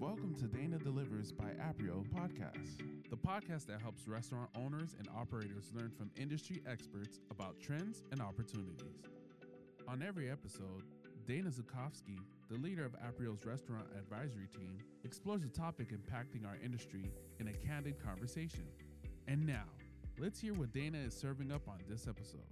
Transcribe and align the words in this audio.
Welcome 0.00 0.36
to 0.36 0.46
Dana 0.46 0.78
Delivers 0.78 1.32
by 1.32 1.46
Aprio 1.60 2.06
podcast, 2.14 2.78
the 3.10 3.16
podcast 3.16 3.66
that 3.66 3.82
helps 3.82 4.06
restaurant 4.06 4.48
owners 4.56 4.94
and 4.96 5.08
operators 5.08 5.72
learn 5.74 5.90
from 5.90 6.12
industry 6.16 6.62
experts 6.70 7.18
about 7.32 7.58
trends 7.60 8.04
and 8.12 8.20
opportunities. 8.20 9.02
On 9.88 10.00
every 10.00 10.30
episode, 10.30 10.84
Dana 11.26 11.50
Zukofsky, 11.50 12.16
the 12.48 12.58
leader 12.58 12.84
of 12.84 12.92
Aprio's 12.92 13.44
restaurant 13.44 13.88
advisory 13.98 14.46
team, 14.46 14.78
explores 15.02 15.42
a 15.42 15.48
topic 15.48 15.88
impacting 15.90 16.46
our 16.46 16.58
industry 16.64 17.10
in 17.40 17.48
a 17.48 17.52
candid 17.52 18.00
conversation. 18.00 18.68
And 19.26 19.44
now, 19.44 19.64
let's 20.16 20.38
hear 20.38 20.54
what 20.54 20.72
Dana 20.72 20.98
is 20.98 21.12
serving 21.12 21.50
up 21.50 21.66
on 21.66 21.78
this 21.88 22.06
episode. 22.06 22.46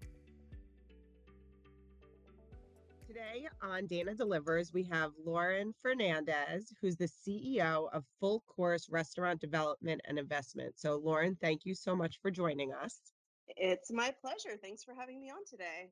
Today 3.37 3.49
on 3.61 3.87
Dana 3.87 4.15
Delivers, 4.15 4.73
we 4.73 4.85
have 4.85 5.11
Lauren 5.23 5.75
Fernandez, 5.83 6.73
who's 6.81 6.97
the 6.97 7.09
CEO 7.09 7.89
of 7.93 8.05
Full 8.19 8.43
Course 8.47 8.89
Restaurant 8.89 9.41
Development 9.41 10.01
and 10.07 10.19
Investment. 10.19 10.79
So, 10.79 10.97
Lauren, 10.97 11.37
thank 11.43 11.67
you 11.67 11.75
so 11.75 11.95
much 11.95 12.19
for 12.23 12.31
joining 12.31 12.73
us. 12.73 12.99
It's 13.49 13.93
my 13.93 14.15
pleasure. 14.23 14.57
Thanks 14.63 14.85
for 14.85 14.95
having 14.95 15.21
me 15.21 15.29
on 15.29 15.45
today. 15.49 15.91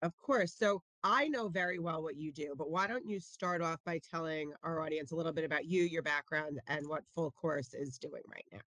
Of 0.00 0.16
course. 0.16 0.54
So, 0.56 0.82
I 1.04 1.28
know 1.28 1.48
very 1.48 1.78
well 1.78 2.02
what 2.02 2.16
you 2.16 2.32
do, 2.32 2.54
but 2.56 2.70
why 2.70 2.86
don't 2.86 3.06
you 3.06 3.20
start 3.20 3.60
off 3.60 3.80
by 3.84 4.00
telling 4.10 4.52
our 4.62 4.80
audience 4.80 5.12
a 5.12 5.16
little 5.16 5.32
bit 5.32 5.44
about 5.44 5.66
you, 5.66 5.82
your 5.82 6.02
background, 6.02 6.60
and 6.66 6.86
what 6.86 7.02
Full 7.14 7.32
Course 7.32 7.74
is 7.74 7.98
doing 7.98 8.22
right 8.32 8.46
now? 8.52 8.60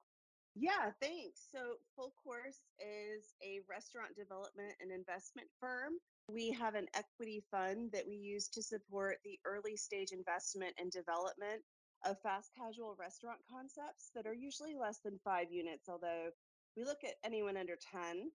Yeah, 0.54 0.92
thanks. 1.02 1.48
So, 1.52 1.78
Full 1.96 2.14
Course 2.24 2.62
is 2.80 3.34
a 3.42 3.62
restaurant 3.68 4.16
development 4.16 4.74
and 4.82 4.92
investment 4.92 5.48
firm 5.60 5.94
we 6.32 6.52
have 6.52 6.76
an 6.76 6.88
equity 6.96 7.44
fund 7.52 7.92
that 7.92 8.08
we 8.08 8.16
use 8.16 8.48
to 8.50 8.62
support 8.62 9.18
the 9.24 9.40
early 9.46 9.76
stage 9.76 10.12
investment 10.12 10.74
and 10.80 10.92
development 10.92 11.62
of 12.06 12.22
fast 12.22 12.52
casual 12.56 12.96
restaurant 13.00 13.40
concepts 13.50 14.12
that 14.16 14.26
are 14.26 14.34
usually 14.34 14.76
less 14.76 15.00
than 15.04 15.20
five 15.24 15.52
units, 15.52 15.90
although 15.90 16.30
we 16.78 16.84
look 16.84 17.04
at 17.04 17.16
anyone 17.24 17.58
under 17.58 17.76
10. 17.92 18.32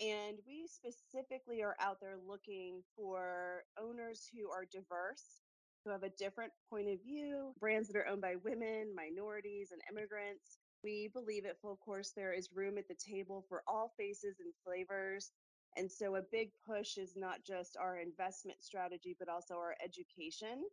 And 0.00 0.38
we 0.46 0.68
specifically 0.68 1.62
are 1.62 1.74
out 1.80 1.98
there 2.00 2.14
looking 2.24 2.82
for 2.94 3.64
owners 3.80 4.28
who 4.32 4.48
are 4.50 4.64
diverse, 4.70 5.42
who 5.84 5.90
have 5.90 6.04
a 6.04 6.10
different 6.10 6.52
point 6.70 6.88
of 6.88 7.02
view, 7.02 7.52
brands 7.58 7.88
that 7.88 7.96
are 7.96 8.06
owned 8.06 8.20
by 8.20 8.36
women, 8.44 8.94
minorities, 8.94 9.72
and 9.72 9.82
immigrants. 9.90 10.58
We 10.84 11.10
believe 11.12 11.44
at 11.46 11.60
Full 11.60 11.78
Course 11.78 12.12
there 12.14 12.32
is 12.32 12.50
room 12.54 12.78
at 12.78 12.86
the 12.86 12.94
table 12.94 13.44
for 13.48 13.64
all 13.66 13.92
faces 13.98 14.36
and 14.38 14.52
flavors 14.64 15.32
and 15.78 15.90
so 15.90 16.16
a 16.16 16.22
big 16.32 16.50
push 16.66 16.98
is 16.98 17.12
not 17.16 17.44
just 17.44 17.76
our 17.76 17.98
investment 17.98 18.62
strategy, 18.62 19.14
but 19.18 19.28
also 19.28 19.54
our 19.54 19.76
education 19.82 20.64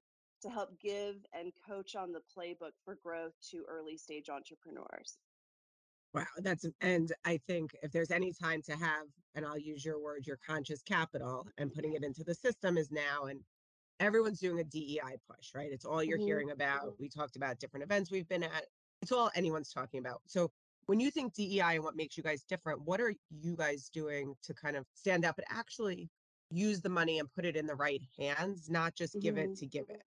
to 0.42 0.50
help 0.50 0.80
give 0.81 1.16
and 1.34 1.52
coach 1.67 1.95
on 1.95 2.12
the 2.12 2.22
playbook 2.36 2.72
for 2.84 2.97
growth 3.03 3.34
to 3.52 3.64
early 3.70 3.97
stage 3.97 4.30
entrepreneurs. 4.30 5.17
Wow, 6.14 6.25
that's 6.39 6.66
and 6.81 7.12
I 7.25 7.39
think 7.45 7.75
if 7.84 7.92
there's 7.92 8.12
any 8.12 8.31
time 8.31 8.62
to 8.64 8.72
have, 8.73 9.08
and 9.36 9.45
I'll 9.45 9.58
use 9.58 9.84
your 9.84 10.02
word, 10.02 10.25
your 10.25 10.39
conscious 10.47 10.81
capital 10.81 11.45
and 11.58 11.73
putting 11.73 11.94
it 11.94 12.03
into 12.03 12.23
the 12.23 12.34
system 12.34 12.78
is 12.78 12.90
now. 12.90 13.25
And 13.25 13.42
everyone's 14.00 14.40
doing 14.40 14.59
a 14.59 14.64
DEI 14.64 15.17
push, 15.30 15.53
right? 15.53 15.69
It's 15.72 15.86
all 15.86 16.02
you're 16.02 16.17
mm-hmm. 16.17 16.28
hearing 16.28 16.52
about. 16.52 16.94
We 17.00 17.09
talked 17.09 17.36
about 17.36 17.59
different 17.59 17.84
events 17.84 18.12
we've 18.12 18.28
been 18.30 18.44
at. 18.44 18.66
It's 19.02 19.12
all 19.12 19.30
anyone's 19.36 19.73
talking 19.73 20.00
about. 20.00 20.22
So 20.25 20.52
when 20.88 21.00
you 21.00 21.09
think 21.11 21.33
DEI 21.33 21.75
and 21.75 21.83
what 21.83 21.95
makes 21.95 22.17
you 22.17 22.23
guys 22.23 22.44
different, 22.44 22.81
what 22.81 23.02
are 23.02 23.14
you 23.30 23.55
guys 23.55 23.89
doing 23.94 24.36
to 24.44 24.53
kind 24.53 24.75
of 24.75 24.86
stand 24.94 25.25
up 25.25 25.38
and 25.38 25.45
actually 25.50 26.09
use 26.52 26.81
the 26.81 26.89
money 26.89 27.19
and 27.19 27.31
put 27.33 27.45
it 27.45 27.55
in 27.55 27.66
the 27.66 27.75
right 27.75 28.02
hands, 28.19 28.69
not 28.69 28.95
just 28.95 29.19
give 29.19 29.36
mm-hmm. 29.36 29.52
it 29.52 29.58
to 29.58 29.66
give 29.66 29.86
it? 29.89 30.02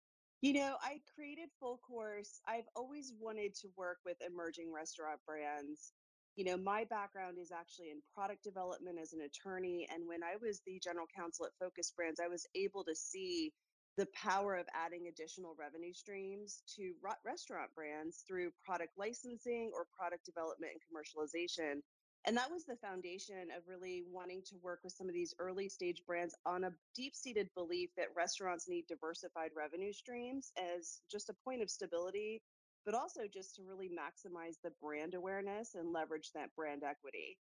You 0.42 0.52
know, 0.52 0.76
I 0.82 1.00
created 1.14 1.48
Full 1.60 1.80
Course. 1.86 2.40
I've 2.46 2.68
always 2.76 3.12
wanted 3.18 3.54
to 3.56 3.68
work 3.76 3.98
with 4.04 4.18
emerging 4.24 4.70
restaurant 4.72 5.18
brands. 5.26 5.92
You 6.36 6.44
know, 6.44 6.58
my 6.58 6.84
background 6.84 7.38
is 7.40 7.50
actually 7.50 7.90
in 7.90 8.02
product 8.14 8.44
development 8.44 8.98
as 9.00 9.14
an 9.14 9.22
attorney. 9.22 9.88
And 9.92 10.06
when 10.06 10.22
I 10.22 10.36
was 10.40 10.60
the 10.66 10.78
general 10.84 11.06
counsel 11.16 11.46
at 11.46 11.52
Focus 11.58 11.90
Brands, 11.96 12.20
I 12.22 12.28
was 12.28 12.46
able 12.54 12.84
to 12.84 12.94
see 12.94 13.54
the 13.96 14.06
power 14.14 14.56
of 14.56 14.66
adding 14.74 15.08
additional 15.08 15.56
revenue 15.58 15.92
streams 15.92 16.62
to 16.76 16.92
restaurant 17.24 17.70
brands 17.74 18.24
through 18.28 18.50
product 18.64 18.92
licensing 18.98 19.70
or 19.74 19.86
product 19.96 20.24
development 20.26 20.72
and 20.72 20.82
commercialization. 20.84 21.80
And 22.26 22.36
that 22.36 22.50
was 22.50 22.64
the 22.64 22.76
foundation 22.76 23.48
of 23.56 23.62
really 23.68 24.02
wanting 24.10 24.42
to 24.48 24.56
work 24.62 24.80
with 24.84 24.92
some 24.92 25.08
of 25.08 25.14
these 25.14 25.34
early 25.38 25.68
stage 25.68 26.02
brands 26.06 26.34
on 26.44 26.64
a 26.64 26.72
deep 26.94 27.14
seated 27.14 27.48
belief 27.54 27.90
that 27.96 28.08
restaurants 28.16 28.68
need 28.68 28.86
diversified 28.88 29.50
revenue 29.56 29.92
streams 29.92 30.52
as 30.58 31.00
just 31.10 31.30
a 31.30 31.36
point 31.44 31.62
of 31.62 31.70
stability, 31.70 32.42
but 32.84 32.94
also 32.94 33.22
just 33.32 33.54
to 33.54 33.62
really 33.62 33.88
maximize 33.88 34.56
the 34.62 34.72
brand 34.82 35.14
awareness 35.14 35.74
and 35.74 35.92
leverage 35.92 36.32
that 36.34 36.54
brand 36.56 36.82
equity 36.82 37.38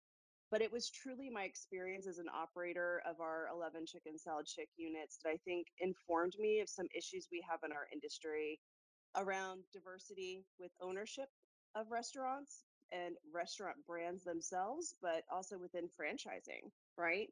but 0.50 0.62
it 0.62 0.72
was 0.72 0.90
truly 0.90 1.28
my 1.30 1.44
experience 1.44 2.06
as 2.06 2.18
an 2.18 2.28
operator 2.34 3.02
of 3.08 3.20
our 3.20 3.48
11 3.52 3.86
chicken 3.86 4.18
salad 4.18 4.46
chick 4.46 4.68
units 4.76 5.18
that 5.22 5.30
I 5.30 5.36
think 5.44 5.66
informed 5.80 6.34
me 6.38 6.60
of 6.60 6.68
some 6.68 6.86
issues 6.96 7.28
we 7.30 7.44
have 7.48 7.60
in 7.64 7.72
our 7.72 7.86
industry 7.92 8.60
around 9.16 9.62
diversity 9.72 10.44
with 10.58 10.70
ownership 10.80 11.28
of 11.74 11.90
restaurants 11.90 12.64
and 12.92 13.16
restaurant 13.34 13.76
brands 13.86 14.24
themselves, 14.24 14.94
but 15.02 15.24
also 15.32 15.58
within 15.58 15.88
franchising, 16.00 16.70
right? 16.96 17.28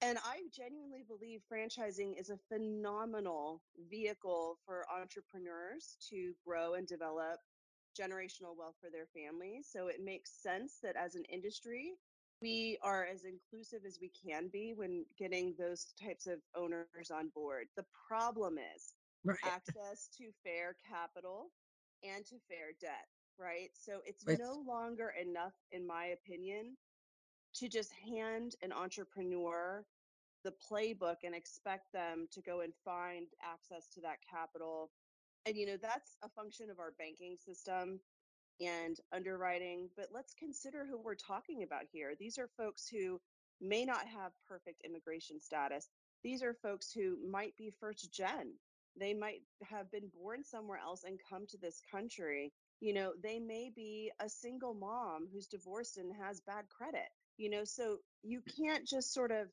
And 0.00 0.18
I 0.18 0.42
genuinely 0.54 1.04
believe 1.06 1.42
franchising 1.52 2.18
is 2.20 2.30
a 2.30 2.38
phenomenal 2.48 3.62
vehicle 3.90 4.58
for 4.64 4.84
entrepreneurs 4.90 5.96
to 6.10 6.34
grow 6.46 6.74
and 6.74 6.86
develop 6.86 7.40
generational 7.98 8.56
wealth 8.56 8.76
for 8.80 8.90
their 8.90 9.06
families. 9.06 9.68
So 9.70 9.88
it 9.88 10.04
makes 10.04 10.40
sense 10.40 10.78
that 10.82 10.96
as 10.96 11.16
an 11.16 11.24
industry, 11.24 11.94
we 12.40 12.78
are 12.82 13.04
as 13.04 13.24
inclusive 13.24 13.80
as 13.86 13.98
we 14.00 14.10
can 14.10 14.48
be 14.48 14.72
when 14.74 15.04
getting 15.18 15.54
those 15.58 15.86
types 16.02 16.26
of 16.26 16.38
owners 16.56 17.10
on 17.12 17.30
board. 17.34 17.66
The 17.76 17.84
problem 18.08 18.58
is 18.58 18.94
right. 19.24 19.36
access 19.44 20.08
to 20.18 20.24
fair 20.44 20.76
capital 20.88 21.50
and 22.04 22.24
to 22.26 22.36
fair 22.48 22.72
debt, 22.80 23.08
right? 23.38 23.70
So 23.74 24.00
it's, 24.04 24.24
it's 24.26 24.40
no 24.40 24.62
longer 24.66 25.14
enough, 25.20 25.54
in 25.72 25.86
my 25.86 26.06
opinion, 26.06 26.76
to 27.54 27.68
just 27.68 27.92
hand 27.92 28.54
an 28.62 28.72
entrepreneur 28.72 29.84
the 30.44 30.52
playbook 30.70 31.16
and 31.24 31.34
expect 31.34 31.92
them 31.92 32.28
to 32.32 32.40
go 32.40 32.60
and 32.60 32.72
find 32.84 33.26
access 33.42 33.88
to 33.94 34.00
that 34.00 34.18
capital. 34.28 34.90
And, 35.46 35.56
you 35.56 35.66
know, 35.66 35.76
that's 35.80 36.16
a 36.22 36.28
function 36.28 36.70
of 36.70 36.78
our 36.78 36.92
banking 36.98 37.36
system 37.36 38.00
and 38.60 38.98
underwriting, 39.12 39.88
but 39.96 40.08
let's 40.12 40.34
consider 40.34 40.84
who 40.84 40.98
we're 40.98 41.14
talking 41.14 41.62
about 41.62 41.84
here. 41.92 42.14
These 42.18 42.38
are 42.38 42.48
folks 42.56 42.88
who 42.88 43.20
may 43.60 43.84
not 43.84 44.06
have 44.06 44.32
perfect 44.48 44.82
immigration 44.84 45.40
status. 45.40 45.88
These 46.22 46.42
are 46.42 46.54
folks 46.54 46.92
who 46.92 47.16
might 47.30 47.56
be 47.56 47.72
first 47.80 48.12
gen. 48.12 48.54
They 48.98 49.14
might 49.14 49.42
have 49.62 49.90
been 49.90 50.10
born 50.20 50.42
somewhere 50.42 50.78
else 50.78 51.04
and 51.04 51.20
come 51.30 51.46
to 51.48 51.58
this 51.58 51.80
country. 51.90 52.52
You 52.80 52.94
know, 52.94 53.12
they 53.22 53.38
may 53.38 53.70
be 53.74 54.10
a 54.20 54.28
single 54.28 54.74
mom 54.74 55.28
who's 55.32 55.46
divorced 55.46 55.98
and 55.98 56.12
has 56.16 56.40
bad 56.40 56.64
credit. 56.68 57.08
You 57.36 57.50
know, 57.50 57.64
so 57.64 57.98
you 58.22 58.40
mm. 58.40 58.56
can't 58.56 58.86
just 58.86 59.12
sort 59.14 59.30
of 59.30 59.48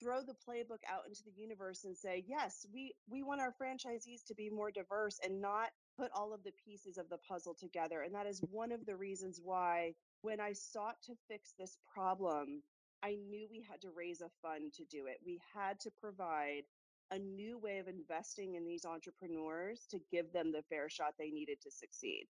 throw 0.00 0.22
the 0.22 0.36
playbook 0.48 0.82
out 0.88 1.06
into 1.08 1.22
the 1.24 1.32
universe 1.32 1.84
and 1.84 1.96
say, 1.96 2.24
"Yes, 2.26 2.66
we 2.72 2.94
we 3.08 3.22
want 3.22 3.40
our 3.40 3.52
franchisees 3.60 4.24
to 4.26 4.34
be 4.34 4.50
more 4.50 4.70
diverse 4.70 5.18
and 5.24 5.40
not 5.40 5.70
put 5.98 6.10
all 6.12 6.32
of 6.32 6.44
the 6.44 6.52
pieces 6.64 6.98
of 6.98 7.08
the 7.08 7.18
puzzle 7.18 7.54
together. 7.54 8.02
And 8.02 8.14
that 8.14 8.26
is 8.26 8.40
one 8.50 8.72
of 8.72 8.84
the 8.86 8.96
reasons 8.96 9.40
why, 9.42 9.94
when 10.22 10.40
I 10.40 10.52
sought 10.52 11.00
to 11.06 11.14
fix 11.28 11.54
this 11.58 11.78
problem, 11.92 12.62
I 13.02 13.16
knew 13.28 13.46
we 13.50 13.64
had 13.68 13.80
to 13.82 13.90
raise 13.96 14.20
a 14.20 14.30
fund 14.42 14.72
to 14.74 14.84
do 14.84 15.06
it. 15.06 15.18
We 15.24 15.40
had 15.54 15.78
to 15.80 15.90
provide 16.00 16.62
a 17.10 17.18
new 17.18 17.58
way 17.58 17.78
of 17.78 17.88
investing 17.88 18.54
in 18.54 18.64
these 18.64 18.84
entrepreneurs 18.84 19.86
to 19.90 20.00
give 20.10 20.32
them 20.32 20.50
the 20.50 20.62
fair 20.68 20.88
shot 20.88 21.14
they 21.18 21.30
needed 21.30 21.60
to 21.62 21.70
succeed. 21.70 22.26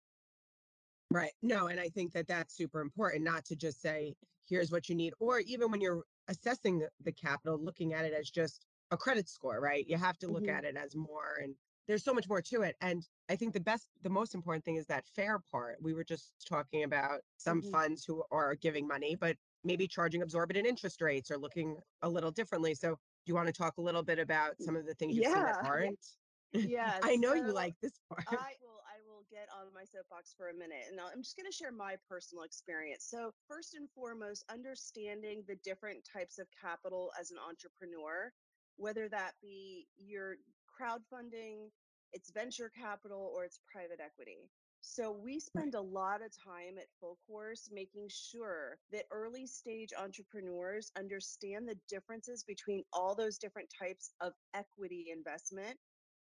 Right. 1.10 1.32
No, 1.42 1.68
and 1.68 1.78
I 1.78 1.90
think 1.90 2.12
that 2.12 2.26
that's 2.26 2.56
super 2.56 2.80
important 2.80 3.22
not 3.22 3.44
to 3.46 3.56
just 3.56 3.80
say, 3.80 4.14
here's 4.48 4.72
what 4.72 4.88
you 4.88 4.96
need, 4.96 5.12
or 5.20 5.38
even 5.40 5.70
when 5.70 5.80
you're 5.80 6.02
assessing 6.28 6.84
the 7.02 7.12
capital, 7.12 7.58
looking 7.62 7.94
at 7.94 8.04
it 8.04 8.12
as 8.12 8.30
just 8.30 8.66
a 8.90 8.96
credit 8.96 9.28
score, 9.28 9.60
right? 9.60 9.86
You 9.86 9.96
have 9.96 10.18
to 10.18 10.28
look 10.28 10.44
mm-hmm. 10.44 10.56
at 10.56 10.64
it 10.64 10.76
as 10.76 10.96
more. 10.96 11.38
And 11.42 11.54
there's 11.86 12.04
so 12.04 12.14
much 12.14 12.28
more 12.28 12.40
to 12.40 12.62
it. 12.62 12.76
And 12.80 13.06
I 13.28 13.36
think 13.36 13.52
the 13.52 13.60
best, 13.60 13.86
the 14.02 14.10
most 14.10 14.34
important 14.34 14.64
thing 14.64 14.76
is 14.76 14.86
that 14.86 15.04
fair 15.14 15.40
part. 15.50 15.76
We 15.82 15.94
were 15.94 16.04
just 16.04 16.32
talking 16.48 16.84
about 16.84 17.20
some 17.36 17.60
mm-hmm. 17.60 17.70
funds 17.70 18.04
who 18.04 18.22
are 18.30 18.54
giving 18.54 18.86
money, 18.86 19.16
but 19.18 19.36
maybe 19.64 19.86
charging 19.86 20.22
absorbent 20.22 20.66
interest 20.66 21.00
rates 21.00 21.30
or 21.30 21.38
looking 21.38 21.76
a 22.02 22.08
little 22.08 22.30
differently. 22.30 22.74
So, 22.74 22.90
do 22.90 23.30
you 23.30 23.34
want 23.34 23.46
to 23.46 23.54
talk 23.54 23.78
a 23.78 23.80
little 23.80 24.02
bit 24.02 24.18
about 24.18 24.52
some 24.60 24.76
of 24.76 24.86
the 24.86 24.94
things 24.94 25.16
you've 25.16 25.24
yeah. 25.24 25.34
seen 25.34 25.42
that 25.44 25.64
aren't? 25.64 25.98
Yes, 26.52 27.00
I 27.02 27.16
know 27.16 27.30
so 27.30 27.46
you 27.46 27.52
like 27.52 27.74
this 27.82 27.98
part. 28.08 28.24
I 28.28 28.54
will. 28.62 28.78
I 28.86 29.02
will 29.08 29.24
get 29.28 29.48
on 29.50 29.74
my 29.74 29.82
soapbox 29.82 30.34
for 30.36 30.50
a 30.50 30.54
minute, 30.54 30.86
and 30.88 31.00
I'm 31.00 31.22
just 31.22 31.36
going 31.36 31.50
to 31.50 31.56
share 31.56 31.72
my 31.72 31.96
personal 32.08 32.44
experience. 32.44 33.06
So, 33.10 33.32
first 33.48 33.74
and 33.74 33.88
foremost, 33.90 34.44
understanding 34.48 35.42
the 35.48 35.56
different 35.64 36.06
types 36.06 36.38
of 36.38 36.46
capital 36.54 37.10
as 37.18 37.32
an 37.32 37.38
entrepreneur, 37.42 38.30
whether 38.76 39.08
that 39.08 39.32
be 39.42 39.88
your 39.96 40.36
crowdfunding, 40.74 41.70
it's 42.12 42.30
venture 42.30 42.70
capital, 42.70 43.32
or 43.34 43.44
it's 43.44 43.60
private 43.72 44.00
equity. 44.04 44.50
So 44.86 45.10
we 45.10 45.40
spend 45.40 45.74
a 45.74 45.80
lot 45.80 46.20
of 46.22 46.30
time 46.36 46.76
at 46.78 46.92
Full 47.00 47.16
Course 47.26 47.70
making 47.72 48.08
sure 48.10 48.76
that 48.92 49.06
early 49.10 49.46
stage 49.46 49.94
entrepreneurs 49.98 50.92
understand 50.96 51.66
the 51.66 51.78
differences 51.88 52.44
between 52.44 52.84
all 52.92 53.14
those 53.14 53.38
different 53.38 53.70
types 53.76 54.12
of 54.20 54.34
equity 54.52 55.06
investment 55.10 55.78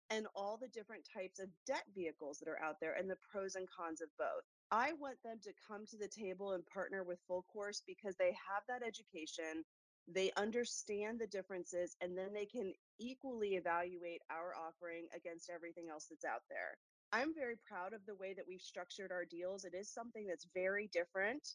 and 0.09 0.27
all 0.33 0.57
the 0.61 0.69
different 0.69 1.03
types 1.13 1.39
of 1.39 1.49
debt 1.67 1.83
vehicles 1.93 2.39
that 2.39 2.49
are 2.49 2.63
out 2.63 2.77
there 2.79 2.93
and 2.93 3.09
the 3.09 3.17
pros 3.31 3.55
and 3.55 3.67
cons 3.69 3.99
of 3.99 4.09
both. 4.17 4.43
I 4.71 4.93
want 4.93 5.17
them 5.23 5.39
to 5.43 5.51
come 5.67 5.85
to 5.87 5.97
the 5.97 6.07
table 6.07 6.53
and 6.53 6.65
partner 6.65 7.03
with 7.03 7.19
Full 7.27 7.45
Course 7.51 7.83
because 7.85 8.15
they 8.17 8.31
have 8.31 8.63
that 8.69 8.81
education, 8.81 9.65
they 10.07 10.31
understand 10.37 11.19
the 11.19 11.27
differences, 11.27 11.95
and 12.01 12.17
then 12.17 12.33
they 12.33 12.45
can 12.45 12.73
equally 12.99 13.55
evaluate 13.55 14.21
our 14.29 14.53
offering 14.55 15.07
against 15.15 15.49
everything 15.49 15.85
else 15.89 16.07
that's 16.09 16.25
out 16.25 16.43
there. 16.49 16.77
I'm 17.11 17.33
very 17.33 17.55
proud 17.67 17.93
of 17.93 18.05
the 18.05 18.15
way 18.15 18.33
that 18.33 18.47
we've 18.47 18.61
structured 18.61 19.11
our 19.11 19.25
deals. 19.25 19.65
It 19.65 19.75
is 19.75 19.93
something 19.93 20.25
that's 20.27 20.47
very 20.53 20.89
different. 20.91 21.47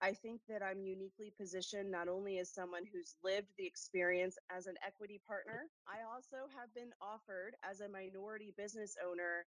I 0.00 0.14
think 0.14 0.40
that 0.48 0.62
I'm 0.64 0.82
uniquely 0.82 1.32
positioned 1.38 1.90
not 1.90 2.08
only 2.08 2.38
as 2.38 2.50
someone 2.50 2.82
who's 2.90 3.14
lived 3.22 3.52
the 3.56 3.66
experience 3.66 4.36
as 4.50 4.66
an 4.66 4.74
equity 4.84 5.20
partner, 5.28 5.70
I 5.86 6.02
also 6.02 6.48
have 6.58 6.74
been 6.74 6.90
offered 7.00 7.54
as 7.62 7.80
a 7.80 7.88
minority 7.88 8.52
business 8.56 8.96
owner 8.98 9.46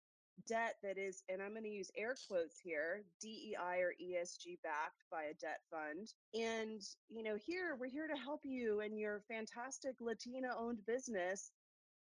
debt 0.46 0.76
that 0.82 0.98
is, 0.98 1.22
and 1.28 1.42
I'm 1.42 1.52
going 1.52 1.64
to 1.64 1.68
use 1.68 1.90
air 1.96 2.14
quotes 2.28 2.58
here, 2.60 3.02
DEI 3.20 3.80
or 3.80 3.92
ESG 4.00 4.58
backed 4.62 5.04
by 5.10 5.24
a 5.24 5.34
debt 5.34 5.60
fund. 5.70 6.12
And, 6.34 6.80
you 7.08 7.22
know, 7.22 7.36
here 7.36 7.76
we're 7.78 7.90
here 7.90 8.08
to 8.08 8.16
help 8.16 8.40
you 8.44 8.80
and 8.80 8.98
your 8.98 9.22
fantastic 9.28 9.94
Latina 10.00 10.48
owned 10.58 10.84
business. 10.86 11.50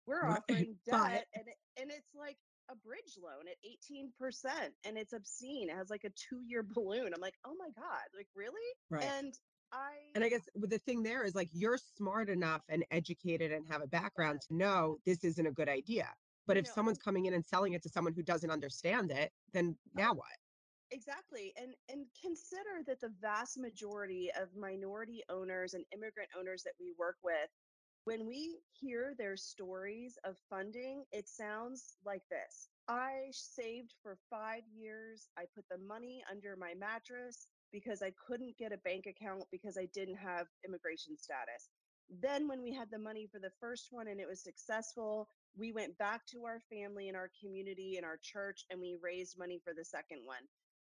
We're 0.07 0.25
offering 0.25 0.77
debt 0.87 1.27
and, 1.35 1.45
and 1.81 1.91
it's 1.91 2.15
like 2.15 2.37
a 2.71 2.77
bridge 2.77 3.17
loan 3.23 3.47
at 3.49 3.57
18% 3.65 4.71
and 4.85 4.99
it's 4.99 5.13
obscene. 5.13 5.71
It 5.71 5.77
has 5.77 5.91
like 5.91 6.05
a 6.05 6.11
two 6.11 6.43
year 6.47 6.63
balloon. 6.75 7.13
I'm 7.15 7.21
like, 7.21 7.37
oh 7.45 7.55
my 7.59 7.69
God, 7.77 8.05
like 8.17 8.29
really? 8.35 8.55
Right. 8.91 9.05
And 9.05 9.35
I, 9.73 9.93
And 10.15 10.25
I 10.25 10.29
guess 10.29 10.49
with 10.55 10.71
the 10.71 10.79
thing 10.79 11.03
there 11.03 11.25
is 11.25 11.35
like 11.35 11.49
you're 11.53 11.79
smart 11.97 12.29
enough 12.29 12.63
and 12.69 12.85
educated 12.91 13.53
and 13.53 13.65
have 13.69 13.83
a 13.83 13.87
background 13.87 14.41
to 14.49 14.55
know 14.55 14.99
this 15.05 15.25
isn't 15.25 15.47
a 15.47 15.51
good 15.51 15.69
idea. 15.69 16.09
But 16.47 16.57
if 16.57 16.67
know, 16.67 16.73
someone's 16.75 16.99
coming 16.99 17.27
in 17.27 17.35
and 17.35 17.45
selling 17.45 17.73
it 17.73 17.83
to 17.83 17.89
someone 17.89 18.15
who 18.15 18.23
doesn't 18.23 18.51
understand 18.51 19.11
it, 19.11 19.33
then 19.53 19.77
uh, 19.99 20.03
now 20.03 20.15
what? 20.15 20.27
Exactly. 20.93 21.53
And 21.57 21.75
and 21.89 22.07
consider 22.21 22.83
that 22.87 23.01
the 23.01 23.13
vast 23.21 23.59
majority 23.59 24.31
of 24.41 24.49
minority 24.57 25.23
owners 25.29 25.75
and 25.75 25.85
immigrant 25.93 26.31
owners 26.39 26.63
that 26.63 26.75
we 26.81 26.93
work 26.99 27.17
with, 27.25 27.51
when 28.05 28.27
we 28.27 28.61
hear 28.73 29.15
their 29.19 29.37
stories 29.37 30.17
of 30.25 30.37
funding, 30.49 31.05
it 31.11 31.29
sounds 31.29 31.97
like 32.05 32.23
this. 32.31 32.69
I 32.89 33.31
saved 33.33 33.95
for 34.01 34.17
5 34.31 34.63
years. 34.73 35.29
I 35.37 35.47
put 35.57 35.65
the 35.69 35.79
money 35.79 36.23
under 36.31 36.57
my 36.57 36.75
mattress 36.79 37.49
because 37.73 38.01
I 38.03 38.13
couldn't 38.25 38.57
get 38.57 38.73
a 38.73 38.79
bank 38.79 39.07
account 39.07 39.43
because 39.51 39.77
I 39.77 39.87
didn't 39.93 40.19
have 40.19 40.47
immigration 40.65 41.17
status. 41.19 41.69
Then 42.23 42.47
when 42.47 42.63
we 42.63 42.73
had 42.73 42.91
the 42.93 42.99
money 42.99 43.27
for 43.27 43.41
the 43.41 43.51
first 43.59 43.89
one 43.91 44.07
and 44.07 44.21
it 44.21 44.29
was 44.29 44.41
successful, 44.41 45.29
we 45.57 45.73
went 45.73 45.97
back 45.99 46.27
to 46.27 46.45
our 46.45 46.61
family 46.71 47.09
and 47.09 47.17
our 47.17 47.31
community 47.41 47.97
and 47.97 48.07
our 48.07 48.19
church 48.23 48.65
and 48.71 48.81
we 48.81 48.97
raised 49.03 49.39
money 49.39 49.61
for 49.65 49.73
the 49.75 49.85
second 49.85 50.21
one 50.25 50.43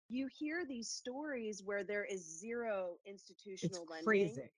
you 0.10 0.28
hear 0.40 0.66
these 0.66 0.90
stories 0.90 1.62
where 1.64 1.84
there 1.84 2.06
is 2.06 2.40
zero 2.40 2.98
It's 3.06 3.30
institutional 3.30 3.86
lending 3.90 4.06
crazy. 4.06 4.50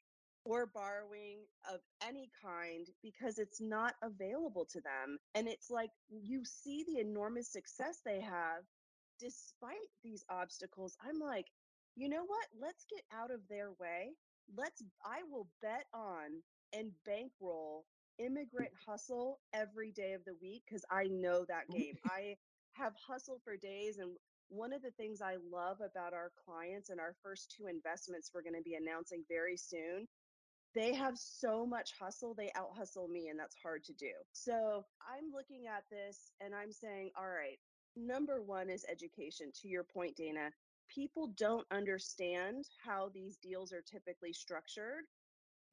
or 0.45 0.65
borrowing 0.67 1.39
of 1.71 1.79
any 2.07 2.29
kind 2.43 2.87
because 3.01 3.39
it's 3.39 3.61
not 3.61 3.95
available 4.03 4.65
to 4.71 4.81
them. 4.81 5.17
And 5.35 5.47
it's 5.47 5.69
like 5.71 5.91
you 6.09 6.43
see 6.45 6.83
the 6.87 6.99
enormous 6.99 7.51
success 7.51 7.99
they 8.05 8.21
have 8.21 8.63
despite 9.19 9.89
these 10.03 10.23
obstacles. 10.29 10.97
I'm 11.05 11.19
like, 11.19 11.47
you 11.95 12.09
know 12.09 12.23
what? 12.25 12.47
Let's 12.59 12.85
get 12.89 13.03
out 13.13 13.31
of 13.31 13.41
their 13.49 13.71
way. 13.79 14.11
Let's, 14.55 14.83
I 15.03 15.19
will 15.31 15.47
bet 15.61 15.85
on 15.93 16.41
and 16.73 16.91
bankroll 17.05 17.85
immigrant 18.19 18.71
hustle 18.87 19.39
every 19.53 19.91
day 19.91 20.13
of 20.13 20.25
the 20.25 20.35
week 20.41 20.63
because 20.67 20.85
I 20.91 21.05
know 21.05 21.45
that 21.47 21.69
game. 21.69 21.95
I 22.05 22.35
have 22.73 22.93
hustle 23.07 23.39
for 23.43 23.57
days 23.57 23.97
and 23.97 24.11
one 24.49 24.73
of 24.73 24.81
the 24.81 24.91
things 24.91 25.21
I 25.21 25.37
love 25.51 25.77
about 25.81 26.13
our 26.13 26.31
clients 26.45 26.89
and 26.89 26.99
our 26.99 27.15
first 27.23 27.53
two 27.55 27.67
investments 27.67 28.31
we're 28.33 28.43
going 28.43 28.55
to 28.55 28.63
be 28.63 28.75
announcing 28.75 29.23
very 29.29 29.57
soon, 29.57 30.07
they 30.75 30.93
have 30.93 31.17
so 31.17 31.65
much 31.65 31.91
hustle, 31.99 32.33
they 32.35 32.51
out 32.55 32.75
hustle 32.75 33.07
me, 33.07 33.29
and 33.29 33.39
that's 33.39 33.55
hard 33.61 33.83
to 33.85 33.93
do. 33.93 34.11
So 34.33 34.83
I'm 35.01 35.31
looking 35.33 35.65
at 35.67 35.83
this 35.91 36.31
and 36.41 36.53
I'm 36.55 36.71
saying, 36.71 37.11
all 37.17 37.27
right, 37.27 37.57
number 37.95 38.41
one 38.41 38.69
is 38.69 38.85
education. 38.89 39.51
To 39.61 39.67
your 39.67 39.83
point, 39.83 40.15
Dana, 40.15 40.51
people 40.93 41.33
don't 41.37 41.65
understand 41.71 42.65
how 42.83 43.09
these 43.13 43.37
deals 43.37 43.73
are 43.73 43.83
typically 43.83 44.33
structured. 44.33 45.05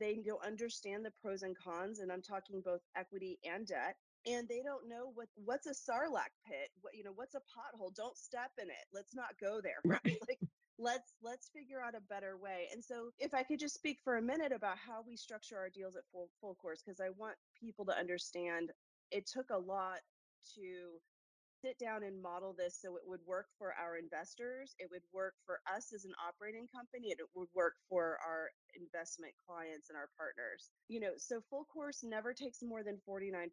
They 0.01 0.17
don't 0.25 0.45
understand 0.45 1.05
the 1.05 1.13
pros 1.21 1.43
and 1.43 1.57
cons, 1.57 2.01
and 2.01 2.13
I'm 2.13 2.23
talking 2.23 2.61
both 2.63 2.83
equity 2.97 3.39
and 3.45 3.67
debt 3.67 3.97
and 4.27 4.49
they 4.49 4.63
don't 4.63 4.89
know 4.89 5.11
what 5.15 5.29
what's 5.37 5.67
a 5.67 5.71
sarlacc 5.71 6.35
pit 6.47 6.71
what 6.81 6.95
you 6.95 7.05
know 7.05 7.13
what's 7.15 7.35
a 7.35 7.41
pothole? 7.41 7.95
Don't 7.95 8.17
step 8.17 8.51
in 8.61 8.69
it. 8.69 8.87
Let's 8.93 9.15
not 9.15 9.39
go 9.41 9.61
there 9.63 9.81
Right. 9.85 10.19
like 10.29 10.41
let's 10.79 11.15
let's 11.23 11.49
figure 11.49 11.81
out 11.81 11.95
a 11.95 12.01
better 12.01 12.37
way. 12.37 12.69
And 12.73 12.85
so 12.85 13.11
if 13.19 13.35
i 13.35 13.43
could 13.43 13.61
just 13.61 13.75
speak 13.75 13.99
for 14.05 14.17
a 14.17 14.23
minute 14.23 14.53
about 14.53 14.79
how 14.79 15.03
we 15.07 15.17
structure 15.17 15.57
our 15.59 15.71
deals 15.71 15.97
at 15.97 16.05
full 16.13 16.31
full 16.41 16.55
course 16.57 16.83
because 16.85 17.01
i 17.01 17.11
want 17.17 17.37
people 17.59 17.85
to 17.87 17.97
understand 17.99 18.71
it 19.11 19.27
took 19.27 19.51
a 19.51 19.59
lot 19.59 20.01
to 20.55 21.01
sit 21.67 21.79
down 21.83 22.05
and 22.05 22.23
model 22.23 22.55
this 22.57 22.79
so 22.81 22.95
it 22.95 23.03
would 23.07 23.19
work 23.27 23.47
for 23.59 23.75
our 23.75 23.97
investors 23.97 24.77
it 24.79 24.87
would 24.89 25.03
work 25.13 25.35
for 25.45 25.59
us 25.67 25.91
as 25.93 26.05
an 26.05 26.13
operating 26.23 26.69
company 26.71 27.11
and 27.11 27.19
it 27.19 27.27
would 27.35 27.49
work 27.55 27.75
for 27.89 28.19
our 28.25 28.51
investment 28.79 29.33
clients 29.43 29.91
and 29.91 29.97
our 29.99 30.09
partners 30.17 30.71
you 30.87 31.01
know 31.01 31.11
so 31.17 31.41
full 31.51 31.65
course 31.65 32.05
never 32.05 32.33
takes 32.33 32.63
more 32.63 32.85
than 32.85 32.99
49% 33.09 33.51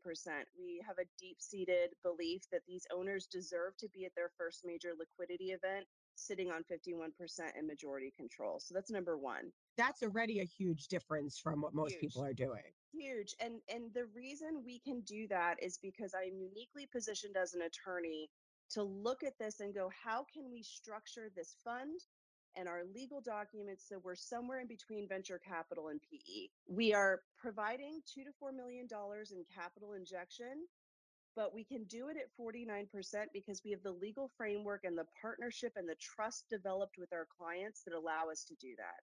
we 0.62 0.80
have 0.86 1.00
a 1.00 1.10
deep 1.20 1.38
seated 1.40 1.90
belief 2.04 2.44
that 2.52 2.62
these 2.68 2.86
owners 2.96 3.26
deserve 3.26 3.76
to 3.80 3.90
be 3.90 4.06
at 4.06 4.14
their 4.16 4.30
first 4.38 4.62
major 4.64 4.92
liquidity 4.94 5.50
event 5.50 5.86
sitting 6.14 6.52
on 6.52 6.62
51% 6.70 7.10
in 7.58 7.66
majority 7.66 8.14
control 8.16 8.60
so 8.60 8.76
that's 8.76 8.92
number 8.92 9.18
one 9.18 9.50
That's 9.76 10.04
already 10.04 10.40
a 10.40 10.46
huge 10.46 10.88
difference 10.88 11.40
from 11.40 11.62
what 11.62 11.74
most 11.74 11.94
Huge. 11.94 12.02
people 12.02 12.24
are 12.24 12.34
doing. 12.34 12.62
Huge 12.94 13.36
and 13.42 13.56
and 13.74 13.94
the 13.94 14.06
reason 14.16 14.64
we 14.66 14.80
can 14.80 15.02
do 15.02 15.28
that 15.28 15.56
is 15.62 15.80
because 15.82 16.14
i'm 16.16 16.38
uniquely 16.38 16.88
positioned 16.92 17.36
as 17.36 17.54
an 17.54 17.62
attorney 17.64 18.30
to 18.72 18.84
look 18.84 19.24
at 19.24 19.38
this 19.40 19.60
and 19.60 19.74
go 19.74 19.90
how 20.04 20.26
can 20.34 20.52
we 20.52 20.64
structure 20.64 21.30
this 21.36 21.56
fund 21.64 22.00
and 22.56 22.68
our 22.68 22.82
legal 22.96 23.22
documents 23.22 23.86
so 23.90 24.00
we're 24.04 24.16
somewhere 24.16 24.60
in 24.62 24.68
between 24.68 25.08
venture 25.08 25.40
capital 25.46 25.90
and 25.90 26.00
pe 26.02 26.48
we 26.70 26.94
are 26.94 27.22
providing 27.38 28.02
two 28.14 28.24
to 28.24 28.32
four 28.40 28.52
million 28.52 28.88
dollars 28.88 29.32
in 29.32 29.44
capital 29.54 29.94
injection 29.94 30.66
but 31.36 31.54
we 31.54 31.64
can 31.64 31.84
do 31.86 32.10
it 32.10 32.18
at 32.18 32.30
49% 32.40 32.86
because 33.34 33.62
we 33.66 33.72
have 33.72 33.82
the 33.84 33.92
legal 33.92 34.30
framework 34.38 34.82
and 34.84 34.98
the 34.98 35.08
partnership 35.22 35.74
and 35.76 35.90
the 35.90 35.96
trust 36.00 36.46
developed 36.50 36.96
with 37.00 37.12
our 37.14 37.28
clients 37.40 37.82
that 37.86 37.96
allow 37.96 38.30
us 38.32 38.44
to 38.46 38.56
do 38.62 38.76
that 38.78 39.02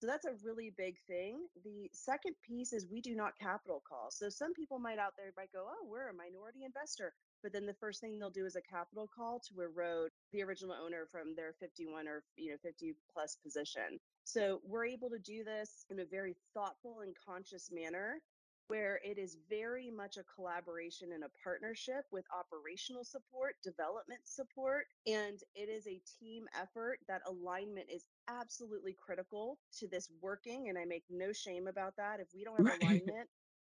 so 0.00 0.06
that's 0.06 0.26
a 0.26 0.34
really 0.44 0.72
big 0.76 0.96
thing. 1.06 1.46
The 1.64 1.88
second 1.92 2.34
piece 2.46 2.72
is 2.72 2.86
we 2.86 3.00
do 3.00 3.14
not 3.14 3.38
capital 3.40 3.82
call. 3.88 4.10
So 4.10 4.28
some 4.28 4.52
people 4.52 4.78
might 4.78 4.98
out 4.98 5.14
there 5.16 5.32
might 5.36 5.52
go, 5.52 5.66
"Oh, 5.68 5.86
we're 5.88 6.08
a 6.08 6.14
minority 6.14 6.64
investor," 6.64 7.14
but 7.42 7.52
then 7.52 7.66
the 7.66 7.74
first 7.74 8.00
thing 8.00 8.18
they'll 8.18 8.30
do 8.30 8.46
is 8.46 8.56
a 8.56 8.62
capital 8.62 9.08
call 9.08 9.40
to 9.40 9.60
erode 9.62 10.10
the 10.32 10.42
original 10.42 10.74
owner 10.74 11.06
from 11.10 11.34
their 11.34 11.54
51 11.54 12.08
or 12.08 12.24
you 12.36 12.50
know 12.50 12.58
50 12.58 12.94
plus 13.12 13.36
position. 13.36 13.98
So 14.24 14.60
we're 14.64 14.86
able 14.86 15.08
to 15.10 15.18
do 15.18 15.44
this 15.44 15.86
in 15.90 16.00
a 16.00 16.04
very 16.04 16.36
thoughtful 16.52 17.00
and 17.00 17.14
conscious 17.26 17.70
manner 17.70 18.20
where 18.68 19.00
it 19.04 19.18
is 19.18 19.36
very 19.48 19.90
much 19.90 20.16
a 20.16 20.24
collaboration 20.24 21.12
and 21.12 21.24
a 21.24 21.30
partnership 21.42 22.04
with 22.12 22.24
operational 22.36 23.04
support, 23.04 23.54
development 23.62 24.20
support, 24.24 24.86
and 25.06 25.40
it 25.54 25.68
is 25.68 25.86
a 25.86 26.00
team 26.20 26.46
effort. 26.60 26.98
That 27.08 27.22
alignment 27.26 27.88
is 27.90 28.04
absolutely 28.28 28.94
critical 28.94 29.58
to 29.78 29.88
this 29.88 30.10
working, 30.20 30.68
and 30.68 30.78
I 30.78 30.84
make 30.84 31.04
no 31.10 31.32
shame 31.32 31.68
about 31.68 31.96
that. 31.96 32.20
If 32.20 32.28
we 32.34 32.44
don't 32.44 32.56
have 32.56 32.66
Right. 32.66 32.80
alignment 32.80 33.28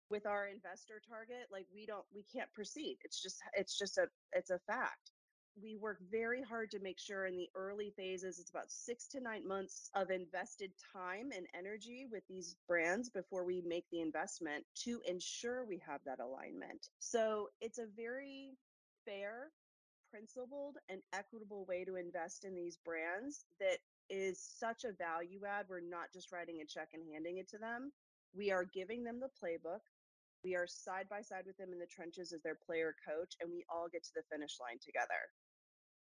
with 0.10 0.26
our 0.26 0.48
investor 0.48 1.02
target, 1.08 1.48
like 1.52 1.68
we 1.74 1.86
don't, 1.86 2.06
we 2.14 2.24
can't 2.24 2.52
proceed. 2.54 2.98
It's 3.04 3.22
just, 3.22 3.42
it's 3.56 3.78
just 3.78 3.98
a, 3.98 4.08
it's 4.34 4.50
a 4.52 4.60
fact 4.68 5.12
we 5.62 5.76
work 5.76 5.98
very 6.12 6.42
hard 6.42 6.72
to 6.72 6.80
make 6.80 7.00
sure 7.00 7.26
in 7.26 7.36
the 7.36 7.50
early 7.56 7.92
phases 7.96 8.40
it's 8.40 8.50
about 8.50 8.72
six 8.72 9.08
to 9.08 9.20
nine 9.20 9.48
months 9.48 9.90
of 9.96 10.10
invested 10.10 10.72
time 10.94 11.32
and 11.36 11.48
energy 11.58 12.06
with 12.12 12.24
these 12.28 12.56
brands 12.68 13.10
before 13.10 13.46
we 13.46 13.62
make 13.66 13.86
the 13.92 14.02
investment 14.02 14.64
to 14.84 15.02
ensure 15.08 15.66
we 15.66 15.82
have 15.86 16.02
that 16.06 16.20
alignment. 16.20 16.88
So 17.00 17.50
it's 17.62 17.78
a 17.80 17.88
very 17.96 18.52
fair 19.06 19.52
principled 20.12 20.78
and 20.90 21.02
equitable 21.14 21.66
way 21.66 21.86
to 21.86 21.96
invest 21.96 22.46
in 22.46 22.56
these 22.56 22.78
brands 22.78 23.46
that 23.60 23.78
is 24.10 24.40
such 24.60 24.84
a 24.84 24.94
value 24.94 25.42
add 25.48 25.66
we're 25.70 25.80
not 25.80 26.12
just 26.14 26.32
writing 26.32 26.62
a 26.62 26.66
check 26.66 26.90
and 26.94 27.04
handing 27.14 27.38
it 27.38 27.50
to 27.50 27.58
them. 27.58 27.92
We 28.36 28.52
are 28.52 28.66
giving 28.66 29.04
them 29.04 29.20
the 29.20 29.30
playbook 29.44 29.82
we 30.44 30.56
are 30.56 30.68
side 30.68 31.08
by 31.10 31.22
side 31.22 31.46
with 31.46 31.58
them 31.58 31.74
in 31.74 31.80
the 31.80 31.88
trenches 31.88 32.34
as 32.34 32.42
their 32.44 32.56
player 32.56 32.96
coach 33.08 33.36
and 33.40 33.52
we 33.52 33.66
all 33.70 33.88
get 33.90 34.04
to 34.04 34.12
the 34.16 34.24
finish 34.32 34.60
line 34.60 34.80
together 34.82 35.30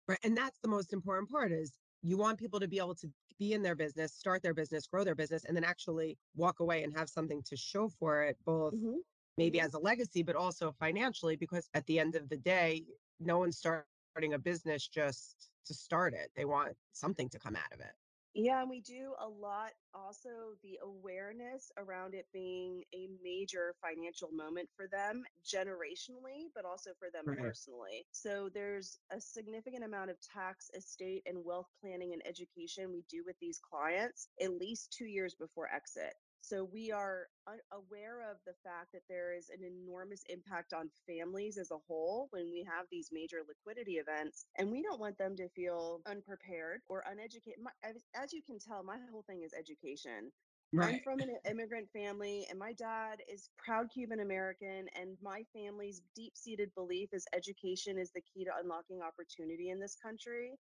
Right. 0.08 0.18
And 0.22 0.36
that's 0.36 0.60
the 0.60 0.68
most 0.68 0.92
important 0.92 1.30
part 1.30 1.52
is 1.52 1.78
you 2.02 2.16
want 2.16 2.38
people 2.38 2.60
to 2.60 2.68
be 2.68 2.78
able 2.78 2.94
to 2.96 3.12
be 3.38 3.52
in 3.52 3.62
their 3.62 3.74
business, 3.74 4.14
start 4.14 4.42
their 4.42 4.54
business, 4.54 4.86
grow 4.86 5.04
their 5.04 5.14
business, 5.14 5.44
and 5.44 5.56
then 5.56 5.64
actually 5.64 6.18
walk 6.34 6.60
away 6.60 6.82
and 6.84 6.96
have 6.96 7.10
something 7.10 7.42
to 7.44 7.56
show 7.56 7.88
for 7.88 8.22
it, 8.22 8.38
both 8.44 8.74
Mhm. 8.74 9.02
maybe 9.36 9.60
as 9.60 9.74
a 9.74 9.78
legacy, 9.78 10.22
but 10.22 10.36
also 10.36 10.72
financially, 10.72 11.36
because 11.36 11.68
at 11.74 11.86
the 11.86 11.98
end 11.98 12.14
of 12.16 12.28
the 12.28 12.36
day, 12.38 12.86
no 13.20 13.38
one's 13.38 13.58
starting 13.58 14.32
a 14.34 14.38
business 14.38 14.88
just 14.88 15.50
to 15.66 15.74
start 15.74 16.14
it. 16.14 16.32
They 16.36 16.44
want 16.44 16.76
something 16.92 17.28
to 17.30 17.38
come 17.38 17.56
out 17.56 17.72
of 17.72 17.80
it. 17.80 17.92
Yeah, 18.36 18.60
and 18.60 18.68
we 18.70 18.82
do 18.82 19.16
a 19.18 19.28
lot 19.28 19.72
also 19.94 20.56
the 20.62 20.78
awareness 20.82 21.72
around 21.78 22.14
it 22.14 22.26
being 22.32 22.84
a 22.94 23.08
major 23.22 23.74
financial 23.80 24.30
moment 24.30 24.68
for 24.76 24.86
them 24.88 25.24
generationally, 25.42 26.48
but 26.54 26.66
also 26.66 26.94
for 26.98 27.10
them 27.10 27.24
Right. 27.26 27.38
personally. 27.40 28.06
So 28.12 28.50
there's 28.50 29.00
a 29.10 29.20
significant 29.20 29.84
amount 29.84 30.10
of 30.10 30.20
tax, 30.20 30.70
estate, 30.74 31.22
and 31.26 31.44
wealth 31.44 31.68
planning 31.80 32.12
and 32.12 32.22
education 32.26 32.92
we 32.92 33.02
do 33.08 33.24
with 33.24 33.38
these 33.40 33.58
clients 33.58 34.28
at 34.40 34.52
least 34.52 34.92
two 34.92 35.06
years 35.06 35.34
before 35.34 35.72
exit. 35.74 36.14
So 36.46 36.62
we 36.62 36.92
are 36.92 37.26
aware 37.72 38.30
of 38.30 38.36
the 38.46 38.54
fact 38.62 38.92
that 38.92 39.02
there 39.08 39.34
is 39.36 39.50
an 39.50 39.64
enormous 39.64 40.22
impact 40.28 40.72
on 40.72 40.88
families 41.04 41.58
as 41.58 41.72
a 41.72 41.82
whole 41.88 42.28
when 42.30 42.52
we 42.52 42.62
have 42.62 42.86
these 42.88 43.08
major 43.10 43.38
liquidity 43.48 43.94
events, 43.94 44.46
and 44.56 44.70
we 44.70 44.80
don't 44.80 45.00
want 45.00 45.18
them 45.18 45.34
to 45.38 45.48
feel 45.48 46.02
unprepared 46.06 46.82
or 46.88 47.02
uneducated. 47.10 47.58
My, 47.60 47.72
as 47.82 47.96
as 48.14 48.32
you 48.32 48.42
can 48.46 48.60
tell, 48.60 48.84
my 48.84 48.96
whole 49.10 49.24
thing 49.26 49.42
is 49.42 49.52
education. 49.58 50.30
I'm 50.78 51.00
from 51.02 51.18
an 51.18 51.36
immigrant 51.50 51.88
family, 51.92 52.46
and 52.48 52.58
my 52.58 52.72
dad 52.74 53.22
is 53.32 53.50
proud 53.58 53.88
Cuban 53.92 54.20
American. 54.20 54.86
And 54.94 55.16
my 55.20 55.42
family's 55.52 56.02
deep 56.14 56.36
seated 56.36 56.70
belief 56.76 57.08
is 57.12 57.26
education 57.34 57.98
is 57.98 58.12
the 58.12 58.20
key 58.20 58.44
to 58.44 58.50
unlocking 58.62 59.00
opportunity 59.02 59.70
in 59.70 59.80
this 59.80 59.96
country. 60.00 60.58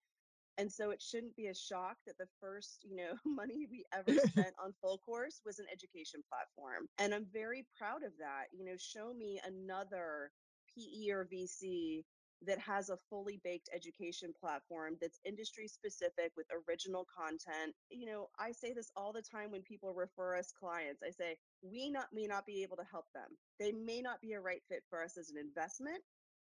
And 0.59 0.71
so 0.71 0.91
it 0.91 1.03
shouldn't 1.03 1.37
be 1.37 1.47
a 1.49 1.55
shock 1.55 1.97
that 2.07 2.19
the 2.19 2.29
first, 2.41 2.85
you 2.85 2.97
know, 2.97 3.15
money 3.25 3.67
we 3.71 3.85
ever 3.93 4.19
spent 4.21 4.55
on 4.63 4.73
full 4.81 4.99
course 4.99 5.41
was 5.45 5.59
an 5.59 5.67
education 5.73 6.23
platform. 6.29 6.87
And 6.99 7.15
I'm 7.15 7.27
very 7.33 7.67
proud 7.77 8.03
of 8.05 8.13
that. 8.19 8.47
You 8.53 8.65
know, 8.65 8.77
show 8.79 9.13
me 9.13 9.41
another 9.45 10.31
PE 10.77 11.11
or 11.11 11.27
VC 11.33 12.05
that 12.47 12.59
has 12.59 12.91
a 12.91 12.99
fully 13.09 13.41
baked 13.43 13.71
education 13.75 14.33
platform 14.39 14.97
that's 15.01 15.21
industry 15.25 15.67
specific 15.67 16.33
with 16.37 16.47
original 16.69 17.07
content. 17.17 17.75
You 17.91 18.07
know, 18.07 18.29
I 18.39 18.53
say 18.53 18.73
this 18.75 18.91
all 18.97 19.13
the 19.13 19.23
time 19.23 19.51
when 19.51 19.63
people 19.63 19.95
refer 19.95 20.37
us 20.37 20.53
clients. 20.53 21.03
I 21.03 21.11
say, 21.11 21.37
we 21.63 21.91
not 21.91 22.09
may 22.13 22.27
not 22.27 22.45
be 22.47 22.63
able 22.63 22.77
to 22.77 22.85
help 22.91 23.07
them. 23.15 23.31
They 23.59 23.73
may 23.73 24.03
not 24.03 24.21
be 24.21 24.33
a 24.35 24.41
right 24.41 24.63
fit 24.69 24.83
for 24.91 25.03
us 25.03 25.17
as 25.17 25.31
an 25.31 25.39
investment, 25.39 26.03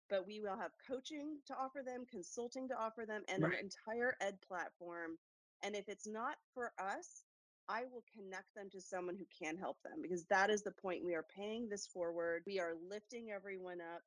but 0.09 0.25
we 0.27 0.41
will 0.41 0.57
have 0.57 0.71
coaching 0.87 1.37
to 1.47 1.55
offer 1.55 1.81
them, 1.85 2.05
consulting 2.09 2.67
to 2.69 2.75
offer 2.75 3.05
them, 3.05 3.23
and 3.27 3.43
an 3.43 3.53
entire 3.53 4.15
ed 4.21 4.35
platform. 4.47 5.17
And 5.63 5.75
if 5.75 5.87
it's 5.87 6.07
not 6.07 6.35
for 6.53 6.71
us, 6.79 7.23
I 7.69 7.83
will 7.91 8.03
connect 8.15 8.55
them 8.55 8.69
to 8.71 8.81
someone 8.81 9.15
who 9.15 9.25
can 9.43 9.57
help 9.57 9.77
them 9.83 10.01
because 10.01 10.25
that 10.25 10.49
is 10.49 10.63
the 10.63 10.71
point. 10.71 11.05
We 11.05 11.13
are 11.13 11.25
paying 11.35 11.69
this 11.69 11.85
forward, 11.85 12.43
we 12.47 12.59
are 12.59 12.73
lifting 12.89 13.29
everyone 13.31 13.79
up. 13.81 14.01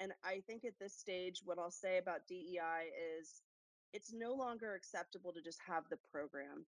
And 0.00 0.12
I 0.24 0.40
think 0.46 0.64
at 0.64 0.78
this 0.80 0.94
stage, 0.96 1.42
what 1.44 1.58
I'll 1.58 1.70
say 1.70 1.98
about 1.98 2.26
DEI 2.28 2.90
is 3.18 3.42
it's 3.92 4.12
no 4.12 4.34
longer 4.34 4.74
acceptable 4.74 5.32
to 5.32 5.42
just 5.42 5.58
have 5.66 5.84
the 5.90 5.98
program, 6.12 6.64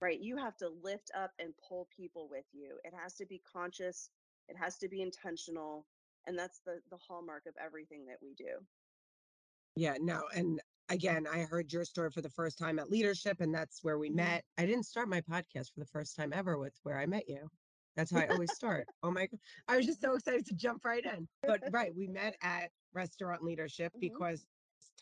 right? 0.00 0.20
You 0.20 0.36
have 0.36 0.56
to 0.58 0.68
lift 0.82 1.10
up 1.16 1.32
and 1.38 1.54
pull 1.68 1.88
people 1.96 2.28
with 2.30 2.44
you. 2.52 2.78
It 2.84 2.92
has 2.94 3.14
to 3.14 3.26
be 3.26 3.42
conscious, 3.52 4.10
it 4.48 4.56
has 4.56 4.76
to 4.78 4.88
be 4.88 5.02
intentional. 5.02 5.86
And 6.26 6.38
that's 6.38 6.60
the, 6.60 6.80
the 6.90 6.96
hallmark 6.96 7.46
of 7.46 7.54
everything 7.56 8.06
that 8.06 8.18
we 8.20 8.34
do. 8.34 8.66
Yeah, 9.76 9.96
no. 10.00 10.24
And 10.34 10.60
again, 10.88 11.26
I 11.26 11.40
heard 11.44 11.72
your 11.72 11.84
story 11.84 12.10
for 12.10 12.20
the 12.22 12.30
first 12.30 12.58
time 12.58 12.78
at 12.78 12.90
leadership, 12.90 13.40
and 13.40 13.54
that's 13.54 13.82
where 13.84 13.98
we 13.98 14.10
Mhm. 14.10 14.14
met. 14.16 14.44
I 14.58 14.66
didn't 14.66 14.84
start 14.84 15.08
my 15.08 15.20
podcast 15.20 15.72
for 15.72 15.80
the 15.80 15.86
first 15.86 16.16
time 16.16 16.32
ever 16.32 16.58
with 16.58 16.78
where 16.82 16.98
I 16.98 17.06
met 17.06 17.28
you. 17.28 17.50
That's 17.94 18.10
how 18.10 18.20
I 18.20 18.28
always 18.28 18.52
start. 18.52 18.88
Oh 19.02 19.10
my, 19.10 19.28
i 19.68 19.76
was 19.76 19.86
just 19.86 20.00
so 20.00 20.14
excited 20.14 20.46
to 20.46 20.54
jump 20.54 20.84
right 20.84 21.04
in. 21.04 21.28
But 21.46 21.62
right, 21.72 21.94
we 21.94 22.08
met 22.08 22.36
at 22.42 22.72
restaurant 22.92 23.42
leadership 23.42 23.92
Mhm. 23.94 24.00
because 24.00 24.46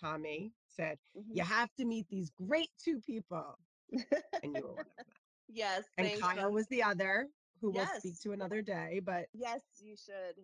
Tommy 0.01 0.53
said, 0.69 0.99
Mhm. 1.17 1.37
You 1.37 1.43
have 1.43 1.73
to 1.77 1.85
meet 1.85 2.09
these 2.09 2.31
great 2.31 2.71
two 2.77 3.01
people. 3.01 3.59
And 4.43 4.55
you 4.55 4.63
were 4.63 4.75
one 4.75 4.81
of 4.81 4.97
them. 4.97 5.07
yes, 5.49 5.85
And. 5.97 6.21
Kyle 6.21 6.49
um, 6.49 6.55
was 6.55 6.67
the 6.69 6.83
other, 6.83 7.29
who 7.61 7.71
we'll 7.71 7.87
speak 7.87 8.19
to 8.21 8.33
another 8.33 8.63
day. 8.63 9.01
But 9.01 9.29
yes, 9.33 9.63
you 9.81 9.97
should. 9.97 10.37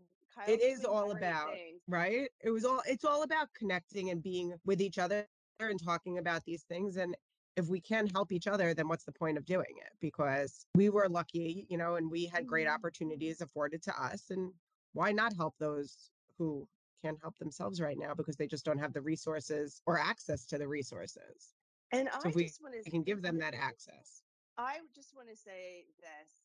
It 0.47 0.61
Kyle's 0.61 0.63
is 0.63 0.85
all 0.85 1.11
about 1.13 1.47
things. 1.53 1.83
right 1.89 2.29
it 2.41 2.51
was 2.51 2.65
all 2.65 2.83
it's 2.87 3.05
all 3.05 3.23
about 3.23 3.49
connecting 3.55 4.11
and 4.11 4.23
being 4.23 4.55
with 4.65 4.81
each 4.81 4.99
other 4.99 5.27
and 5.61 5.83
talking 5.83 6.19
about 6.19 6.45
these 6.45 6.65
things 6.65 6.97
and 6.97 7.17
if 7.57 7.69
we 7.69 7.81
can 7.81 8.07
help 8.09 8.33
each 8.33 8.47
other 8.47 8.75
then 8.75 8.89
what's 8.89 9.05
the 9.05 9.13
point 9.13 9.37
of 9.39 9.45
doing 9.45 9.75
it 9.79 9.93
because 10.01 10.67
we 10.75 10.89
were 10.89 11.09
lucky 11.09 11.67
you 11.69 11.77
know 11.77 11.97
and 11.97 12.11
we 12.11 12.27
had 12.27 12.47
great 12.47 12.67
Mhm. 12.67 12.75
opportunities 12.75 13.41
afforded 13.41 13.83
to 13.83 14.03
us 14.03 14.31
and 14.31 14.55
why 14.93 15.13
not 15.13 15.35
help 15.37 15.55
those 15.59 16.11
who 16.39 16.69
can't 17.03 17.21
help 17.21 17.37
themselves 17.39 17.81
right 17.81 17.99
now 17.99 18.15
because 18.15 18.37
they 18.37 18.47
just 18.47 18.65
don't 18.65 18.79
have 18.79 18.93
the 18.93 19.03
resources 19.03 19.83
or 19.87 19.99
access 19.99 20.47
to 20.47 20.59
the 20.59 20.69
resources 20.69 21.55
And 21.93 22.09
so 22.19 22.29
I 22.29 22.33
we 22.33 22.45
just 22.45 22.63
want 22.63 22.75
to 22.75 22.91
can 22.91 23.03
give 23.03 23.23
them 23.23 23.39
that 23.39 23.55
access 23.55 24.23
I 24.59 24.81
just 24.95 25.15
want 25.15 25.29
to 25.29 25.37
say 25.37 25.87
this. 26.01 26.40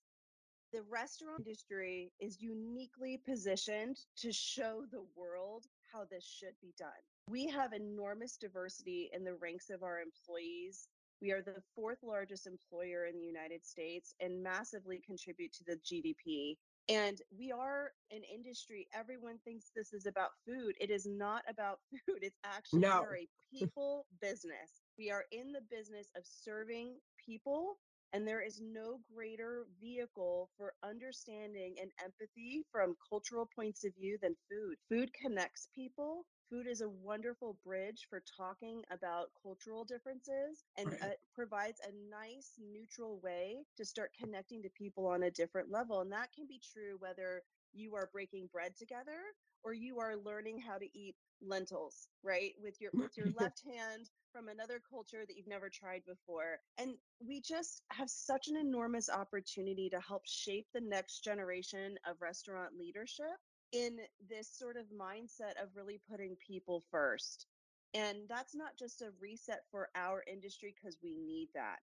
The 0.75 0.81
restaurant 0.91 1.39
industry 1.39 2.11
is 2.19 2.41
uniquely 2.41 3.21
positioned 3.25 3.95
to 4.17 4.33
show 4.33 4.83
the 4.91 5.05
world 5.15 5.63
how 5.93 6.03
this 6.03 6.25
should 6.25 6.55
be 6.61 6.73
done. 6.77 6.89
We 7.29 7.47
have 7.47 7.71
enormous 7.71 8.35
diversity 8.35 9.09
in 9.13 9.23
the 9.23 9.35
ranks 9.35 9.69
of 9.69 9.83
our 9.83 10.01
employees. 10.01 10.89
We 11.21 11.31
are 11.31 11.41
the 11.41 11.63
fourth 11.75 11.99
largest 12.03 12.45
employer 12.45 13.05
in 13.05 13.17
the 13.17 13.25
United 13.25 13.65
States 13.65 14.15
and 14.19 14.43
massively 14.43 14.99
contribute 15.07 15.53
to 15.53 15.63
the 15.63 15.77
GDP. 15.77 16.57
And 16.89 17.21
we 17.39 17.53
are 17.53 17.93
an 18.11 18.23
industry, 18.23 18.89
everyone 18.93 19.37
thinks 19.45 19.71
this 19.73 19.93
is 19.93 20.05
about 20.05 20.31
food. 20.45 20.75
It 20.81 20.89
is 20.89 21.05
not 21.05 21.43
about 21.47 21.79
food. 22.05 22.19
It's 22.21 22.37
actually, 22.43 22.81
no 22.81 23.05
a 23.13 23.57
people 23.57 24.07
business. 24.21 24.83
We 24.97 25.09
are 25.09 25.23
in 25.31 25.53
the 25.53 25.61
business 25.71 26.09
of 26.17 26.23
serving 26.25 26.95
people 27.25 27.77
and 28.13 28.27
there 28.27 28.41
is 28.41 28.61
no 28.61 28.99
greater 29.13 29.65
vehicle 29.79 30.49
for 30.57 30.73
understanding 30.83 31.75
and 31.81 31.91
empathy 32.03 32.63
from 32.71 32.95
cultural 33.09 33.47
points 33.55 33.83
of 33.83 33.93
view 33.95 34.17
than 34.21 34.35
food. 34.49 34.77
Food 34.89 35.13
connects 35.13 35.67
people. 35.73 36.25
Food 36.49 36.67
is 36.67 36.81
a 36.81 36.89
wonderful 36.89 37.57
bridge 37.63 38.07
for 38.09 38.21
talking 38.37 38.83
about 38.91 39.27
cultural 39.41 39.83
differences 39.83 40.63
and 40.77 40.91
Right. 40.91 41.01
uh, 41.01 41.15
provides 41.33 41.79
a 41.81 41.91
nice, 42.09 42.53
neutral 42.59 43.19
way 43.21 43.65
to 43.77 43.85
start 43.85 44.11
connecting 44.19 44.61
to 44.63 44.69
people 44.69 45.07
on 45.07 45.23
a 45.23 45.31
different 45.31 45.71
level. 45.71 46.01
And 46.01 46.11
that 46.11 46.31
can 46.33 46.45
be 46.47 46.59
true 46.59 46.97
whether 46.99 47.43
you 47.75 47.95
are 47.95 48.09
breaking 48.11 48.49
bread 48.51 48.75
together 48.77 49.19
or 49.63 49.73
you 49.73 49.99
are 49.99 50.15
learning 50.15 50.59
how 50.59 50.77
to 50.77 50.85
eat 50.97 51.15
lentils, 51.41 52.07
right? 52.23 52.53
With 52.61 52.79
your 52.79 52.91
with 52.93 53.17
your 53.17 53.27
left 53.39 53.61
hand 53.65 54.09
from 54.31 54.47
another 54.47 54.81
culture 54.89 55.25
that 55.27 55.35
you've 55.35 55.47
never 55.47 55.69
tried 55.69 56.03
before. 56.05 56.59
And 56.77 56.95
we 57.19 57.41
just 57.41 57.81
have 57.91 58.09
such 58.09 58.47
an 58.47 58.57
enormous 58.57 59.09
opportunity 59.09 59.89
to 59.89 59.99
help 59.99 60.23
shape 60.25 60.67
the 60.73 60.81
next 60.81 61.23
generation 61.23 61.97
of 62.09 62.21
restaurant 62.21 62.71
leadership 62.77 63.37
in 63.71 63.97
this 64.29 64.49
sort 64.49 64.77
of 64.77 64.85
mindset 64.87 65.61
of 65.61 65.69
really 65.75 65.99
putting 66.09 66.35
people 66.45 66.83
first. 66.91 67.47
And 67.93 68.19
that's 68.29 68.55
not 68.55 68.77
just 68.77 69.01
a 69.01 69.11
reset 69.21 69.61
for 69.71 69.89
our 69.95 70.23
industry 70.31 70.75
because 70.75 70.97
we 71.01 71.15
need 71.15 71.49
that. 71.55 71.79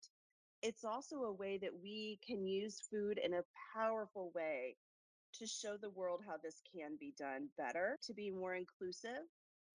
It's 0.62 0.84
also 0.84 1.22
a 1.22 1.32
way 1.32 1.58
that 1.58 1.72
we 1.82 2.20
can 2.24 2.46
use 2.46 2.82
food 2.90 3.18
in 3.22 3.34
a 3.34 3.44
powerful 3.74 4.30
way 4.34 4.76
to 5.38 5.46
show 5.46 5.76
the 5.76 5.90
world 5.90 6.20
how 6.26 6.36
this 6.42 6.60
can 6.74 6.96
be 6.98 7.14
done 7.18 7.48
better, 7.56 7.98
to 8.02 8.14
be 8.14 8.30
more 8.30 8.54
inclusive, 8.54 9.26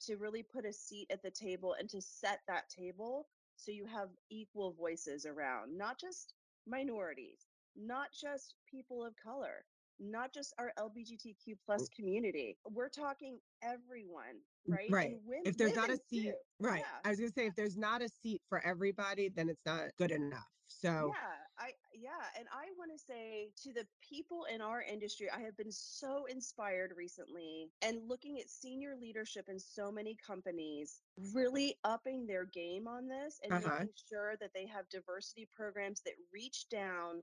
to 0.01 0.15
really 0.17 0.43
put 0.43 0.65
a 0.65 0.73
seat 0.73 1.07
at 1.11 1.21
the 1.23 1.31
table 1.31 1.75
and 1.79 1.89
to 1.89 2.01
set 2.01 2.39
that 2.47 2.69
table 2.69 3.27
so 3.55 3.71
you 3.71 3.85
have 3.85 4.09
equal 4.29 4.71
voices 4.73 5.25
around, 5.25 5.75
not 5.77 5.99
just 5.99 6.33
minorities, 6.67 7.47
not 7.75 8.07
just 8.19 8.55
people 8.69 9.03
of 9.03 9.13
color, 9.21 9.65
not 9.99 10.31
just 10.31 10.53
our 10.59 10.71
LGBTQ 10.77 11.55
plus 11.65 11.89
community. 11.89 12.55
We're 12.69 12.89
talking 12.89 13.39
everyone, 13.63 14.41
right? 14.67 14.89
Right. 14.91 15.17
Women, 15.25 15.43
If 15.45 15.57
there's 15.57 15.75
not 15.75 15.89
a 15.89 15.97
seat, 16.09 16.25
too. 16.25 16.33
right. 16.59 16.81
Yeah. 16.81 16.99
I 17.03 17.09
was 17.09 17.19
going 17.19 17.31
to 17.31 17.33
say, 17.33 17.47
if 17.47 17.55
there's 17.55 17.77
not 17.77 18.03
a 18.03 18.09
seat 18.09 18.41
for 18.47 18.63
everybody, 18.63 19.29
then 19.29 19.49
it's 19.49 19.65
not 19.65 19.85
good 19.97 20.11
enough. 20.11 20.45
So, 20.67 21.13
Yeah, 21.15 21.65
I 21.65 21.71
yeah, 21.99 22.09
and 22.37 22.47
I 22.51 22.65
want 22.77 22.91
to 22.91 23.03
say 23.03 23.49
to 23.63 23.73
the 23.73 23.85
people 24.07 24.45
in 24.53 24.61
our 24.61 24.81
industry, 24.81 25.27
I 25.35 25.41
have 25.41 25.57
been 25.57 25.71
so 25.71 26.25
inspired 26.25 26.93
recently 26.95 27.69
and 27.81 28.07
looking 28.07 28.39
at 28.39 28.49
senior 28.49 28.95
leadership 28.99 29.45
in 29.49 29.59
so 29.59 29.91
many 29.91 30.15
companies 30.25 31.01
really 31.33 31.75
upping 31.83 32.27
their 32.27 32.45
game 32.45 32.87
on 32.87 33.07
this 33.07 33.39
and 33.43 33.53
uh-huh. 33.53 33.69
making 33.79 33.93
sure 34.09 34.35
that 34.39 34.51
they 34.53 34.67
have 34.67 34.89
diversity 34.89 35.47
programs 35.55 36.01
that 36.01 36.13
reach 36.33 36.69
down, 36.69 37.21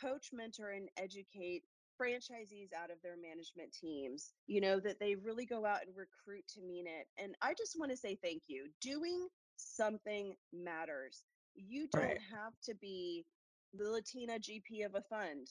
coach, 0.00 0.30
mentor, 0.32 0.70
and 0.70 0.88
educate 0.96 1.62
franchisees 2.00 2.72
out 2.74 2.90
of 2.90 2.96
their 3.02 3.16
management 3.16 3.72
teams. 3.72 4.32
You 4.46 4.60
know, 4.60 4.80
that 4.80 4.98
they 4.98 5.14
really 5.14 5.46
go 5.46 5.64
out 5.64 5.86
and 5.86 5.94
recruit 5.96 6.44
to 6.54 6.62
mean 6.62 6.86
it. 6.86 7.06
And 7.22 7.34
I 7.42 7.54
just 7.54 7.78
want 7.78 7.90
to 7.92 7.96
say 7.96 8.18
thank 8.22 8.42
you. 8.48 8.68
Doing 8.80 9.28
something 9.56 10.34
matters. 10.52 11.24
You 11.54 11.88
don't 11.92 12.02
Right. 12.04 12.20
have 12.32 12.58
to 12.64 12.74
be 12.74 13.26
the 13.74 13.88
Latina 13.90 14.38
GP 14.38 14.84
of 14.84 14.94
a 14.94 15.02
fund. 15.02 15.46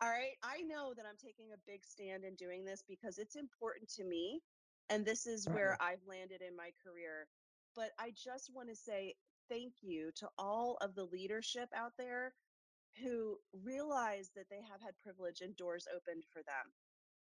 All 0.00 0.10
right. 0.10 0.36
I 0.42 0.62
know 0.62 0.92
that 0.96 1.06
I'm 1.08 1.16
taking 1.16 1.46
a 1.54 1.60
big 1.66 1.84
stand 1.84 2.24
in 2.24 2.34
doing 2.36 2.64
this 2.64 2.82
because 2.86 3.18
it's 3.18 3.36
important 3.36 3.88
to 3.96 4.04
me. 4.04 4.40
And 4.90 5.04
this 5.04 5.26
is 5.26 5.48
where 5.48 5.76
I've 5.80 6.02
landed 6.06 6.42
in 6.42 6.54
my 6.56 6.70
career. 6.84 7.26
But 7.74 7.90
I 7.98 8.10
just 8.14 8.50
want 8.54 8.68
to 8.68 8.76
say 8.76 9.14
thank 9.48 9.72
you 9.82 10.10
to 10.16 10.28
all 10.38 10.76
of 10.80 10.94
the 10.94 11.04
leadership 11.04 11.68
out 11.74 11.92
there 11.98 12.34
who 13.02 13.36
realize 13.64 14.30
that 14.36 14.44
they 14.50 14.60
have 14.70 14.80
had 14.80 14.92
privilege 15.02 15.40
and 15.40 15.56
doors 15.56 15.86
opened 15.94 16.24
for 16.32 16.42
them. 16.42 16.72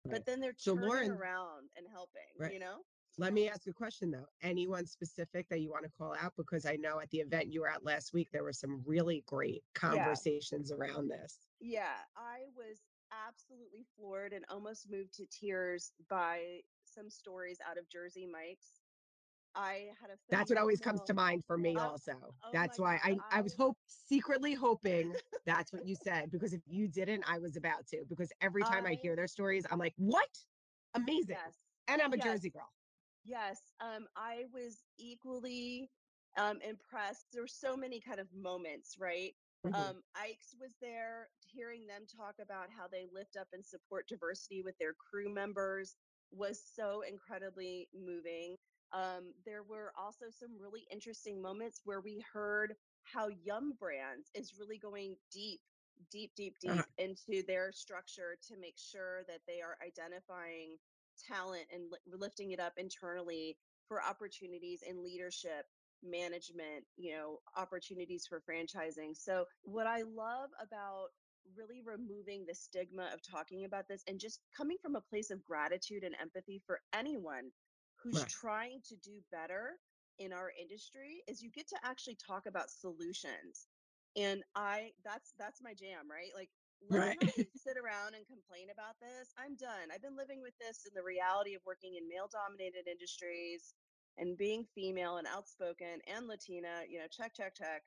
Right. 0.06 0.12
But 0.14 0.26
then 0.26 0.40
they're 0.40 0.54
So, 0.56 0.74
turning 0.74 0.88
Lauren- 0.88 1.10
around 1.12 1.68
and 1.76 1.86
helping, 1.92 2.32
Right. 2.38 2.52
you 2.54 2.58
know? 2.58 2.78
Let 3.18 3.32
me 3.34 3.48
ask 3.48 3.66
a 3.66 3.72
question 3.72 4.10
though. 4.10 4.26
Anyone 4.42 4.86
specific 4.86 5.48
that 5.50 5.60
you 5.60 5.70
want 5.70 5.84
to 5.84 5.90
call 5.90 6.14
out? 6.20 6.32
Because 6.36 6.64
I 6.64 6.76
know 6.76 7.00
at 7.00 7.10
the 7.10 7.18
event 7.18 7.52
you 7.52 7.60
were 7.62 7.68
at 7.68 7.84
last 7.84 8.12
week, 8.12 8.28
there 8.32 8.44
were 8.44 8.52
some 8.52 8.82
really 8.86 9.22
great 9.26 9.62
conversations 9.74 10.72
around 10.72 11.08
this. 11.08 11.38
Yeah, 11.60 11.96
I 12.16 12.44
was 12.56 12.78
absolutely 13.26 13.84
floored 13.96 14.32
and 14.32 14.44
almost 14.48 14.90
moved 14.90 15.12
to 15.14 15.26
tears 15.26 15.92
by 16.08 16.60
some 16.84 17.10
stories 17.10 17.58
out 17.68 17.76
of 17.78 17.88
Jersey 17.88 18.26
Mike's. 18.30 18.80
I 19.56 19.88
had 20.00 20.10
a 20.10 20.14
That's 20.30 20.48
what 20.48 20.58
always 20.60 20.80
comes 20.80 21.00
to 21.02 21.12
mind 21.14 21.42
for 21.44 21.58
me 21.58 21.74
Oh, 21.76 21.80
also. 21.90 22.12
oh 22.22 22.48
That's 22.52 22.78
my 22.78 22.84
why 22.84 23.00
I, 23.02 23.14
God, 23.14 23.24
I 23.32 23.40
was 23.40 23.54
I- 23.54 23.62
hope 23.62 23.76
secretly 23.88 24.54
hoping 24.54 25.12
that's 25.46 25.72
what 25.72 25.84
you 25.84 25.96
said 26.04 26.30
because 26.30 26.52
if 26.52 26.60
you 26.68 26.86
didn't, 26.86 27.24
I 27.28 27.38
was 27.40 27.56
about 27.56 27.84
to. 27.88 28.04
Because 28.08 28.30
every 28.40 28.62
time 28.62 28.86
I, 28.86 28.90
I- 28.90 28.98
hear 29.02 29.16
their 29.16 29.26
stories, 29.26 29.66
I'm 29.70 29.78
like, 29.78 29.94
what? 29.96 30.28
Amazing. 30.94 31.36
Yes. 31.44 31.56
And 31.88 32.00
I'm 32.00 32.12
a 32.12 32.16
yes. 32.16 32.24
Jersey 32.24 32.50
girl. 32.50 32.68
Yes, 33.24 33.72
um, 33.80 34.08
I 34.16 34.46
was 34.52 34.84
equally 34.98 35.90
um, 36.36 36.60
impressed. 36.62 37.26
There 37.32 37.42
were 37.42 37.46
so 37.48 37.76
many 37.76 38.00
kind 38.00 38.20
of 38.20 38.32
moments, 38.32 38.96
right? 38.98 39.34
Mhm. 39.64 39.72
Um, 39.74 40.02
Ike's 40.14 40.54
was 40.58 40.76
there, 40.80 41.30
hearing 41.40 41.86
them 41.86 42.06
talk 42.06 42.36
about 42.40 42.70
how 42.70 42.88
they 42.88 43.06
lift 43.12 43.36
up 43.36 43.48
and 43.52 43.64
support 43.64 44.08
diversity 44.08 44.62
with 44.62 44.76
their 44.78 44.94
crew 44.94 45.28
members 45.32 45.96
was 46.32 46.64
so 46.74 47.02
incredibly 47.02 47.88
moving. 47.92 48.56
Um, 48.92 49.34
there 49.44 49.62
were 49.62 49.92
also 49.96 50.30
some 50.30 50.58
really 50.58 50.86
interesting 50.90 51.40
moments 51.42 51.82
where 51.84 52.00
we 52.00 52.24
heard 52.32 52.74
how 53.04 53.28
Yum 53.28 53.74
Brands 53.78 54.30
is 54.34 54.54
really 54.58 54.78
going 54.78 55.16
deep, 55.30 55.60
deep, 56.10 56.34
deep, 56.34 56.58
deep 56.60 56.72
Uh-huh. 56.72 56.86
into 56.98 57.42
their 57.46 57.70
structure 57.72 58.36
to 58.48 58.56
make 58.56 58.78
sure 58.78 59.24
that 59.28 59.42
they 59.46 59.60
are 59.60 59.76
identifying 59.86 60.78
talent 61.20 61.66
and 61.72 61.90
li- 61.90 61.98
lifting 62.06 62.50
it 62.52 62.60
up 62.60 62.74
internally 62.76 63.58
for 63.88 64.02
opportunities 64.02 64.82
in 64.82 65.02
leadership 65.02 65.66
management 66.02 66.84
you 66.96 67.12
know 67.12 67.38
opportunities 67.56 68.26
for 68.26 68.40
franchising. 68.40 69.16
So 69.16 69.46
what 69.62 69.86
i 69.86 70.02
love 70.02 70.50
about 70.60 71.08
really 71.56 71.82
removing 71.84 72.44
the 72.46 72.54
stigma 72.54 73.10
of 73.12 73.20
talking 73.22 73.64
about 73.64 73.88
this 73.88 74.02
and 74.06 74.18
just 74.20 74.40
coming 74.56 74.76
from 74.82 74.96
a 74.96 75.00
place 75.00 75.30
of 75.30 75.44
gratitude 75.44 76.04
and 76.04 76.14
empathy 76.20 76.62
for 76.66 76.80
anyone 76.92 77.50
who's 78.02 78.24
Right. 78.24 78.26
trying 78.26 78.80
to 78.88 78.96
do 78.96 79.20
better 79.30 79.78
in 80.18 80.32
our 80.32 80.52
industry 80.60 81.22
is 81.28 81.42
you 81.42 81.50
get 81.50 81.68
to 81.68 81.78
actually 81.84 82.16
talk 82.16 82.46
about 82.46 82.70
solutions. 82.70 83.68
And 84.16 84.42
i 84.54 84.92
that's 85.04 85.34
that's 85.38 85.62
my 85.62 85.74
jam 85.74 86.10
right? 86.10 86.30
Like 86.34 86.50
Right. 86.88 87.18
sit 87.56 87.76
around 87.76 88.14
and 88.14 88.26
complain 88.26 88.70
about 88.70 89.00
this 89.00 89.32
i'm 89.36 89.56
done 89.56 89.90
i've 89.90 90.02
been 90.02 90.16
living 90.16 90.40
with 90.40 90.56
this 90.58 90.86
in 90.86 90.94
the 90.94 91.02
reality 91.02 91.54
of 91.54 91.64
working 91.66 91.96
in 91.96 92.08
male 92.08 92.28
dominated 92.28 92.86
industries 92.88 93.74
and 94.16 94.38
being 94.38 94.64
female 94.64 95.16
and 95.18 95.26
outspoken 95.26 96.00
and 96.06 96.26
latina 96.26 96.84
you 96.88 96.98
know 96.98 97.08
check 97.08 97.34
check 97.34 97.54
check 97.54 97.84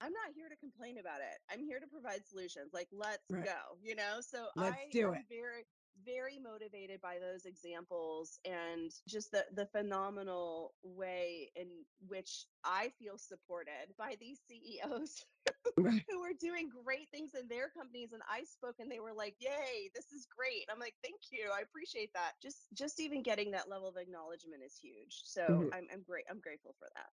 i'm 0.00 0.12
not 0.12 0.32
here 0.32 0.48
to 0.48 0.56
complain 0.56 0.98
about 0.98 1.20
it 1.20 1.38
i'm 1.50 1.62
here 1.62 1.80
to 1.80 1.86
provide 1.86 2.26
solutions 2.26 2.72
like 2.72 2.88
let's 2.92 3.30
Right. 3.30 3.44
go 3.44 3.78
you 3.80 3.94
know 3.94 4.20
so 4.20 4.50
Let's 4.54 4.76
i 4.76 4.86
do 4.90 5.12
am 5.12 5.14
it. 5.14 5.22
very 5.28 5.64
very 5.96 6.38
motivated 6.38 7.00
by 7.00 7.18
those 7.18 7.44
examples 7.44 8.38
and 8.44 8.90
just 9.06 9.30
the 9.30 9.46
the 9.52 9.66
phenomenal 9.66 10.74
way 10.82 11.50
in 11.54 11.84
which 12.00 12.46
I 12.64 12.90
feel 12.90 13.18
supported 13.18 13.94
by 13.98 14.16
these 14.16 14.40
CEOs 14.46 15.24
Right. 15.76 16.06
who 16.08 16.22
are 16.22 16.34
doing 16.34 16.68
great 16.68 17.10
things 17.10 17.34
in 17.34 17.48
their 17.48 17.70
companies 17.70 18.12
and 18.12 18.22
I 18.28 18.44
spoke 18.44 18.76
and 18.80 18.90
they 18.90 19.00
were 19.00 19.14
like, 19.14 19.36
"Yay, 19.40 19.90
this 19.94 20.12
is 20.12 20.26
great." 20.26 20.66
I'm 20.70 20.78
like, 20.78 20.96
"Thank 21.02 21.22
you. 21.30 21.50
I 21.52 21.60
appreciate 21.60 22.12
that." 22.14 22.34
Just 22.42 22.68
just 22.72 23.00
even 23.00 23.22
getting 23.22 23.50
that 23.52 23.68
level 23.68 23.88
of 23.88 23.96
acknowledgement 23.96 24.62
is 24.62 24.76
huge. 24.76 25.22
So, 25.24 25.48
Mhm. 25.48 25.72
I'm 25.72 25.88
I'm 25.92 26.02
great. 26.02 26.26
I'm 26.30 26.40
grateful 26.40 26.74
for 26.78 26.88
that. 26.94 27.10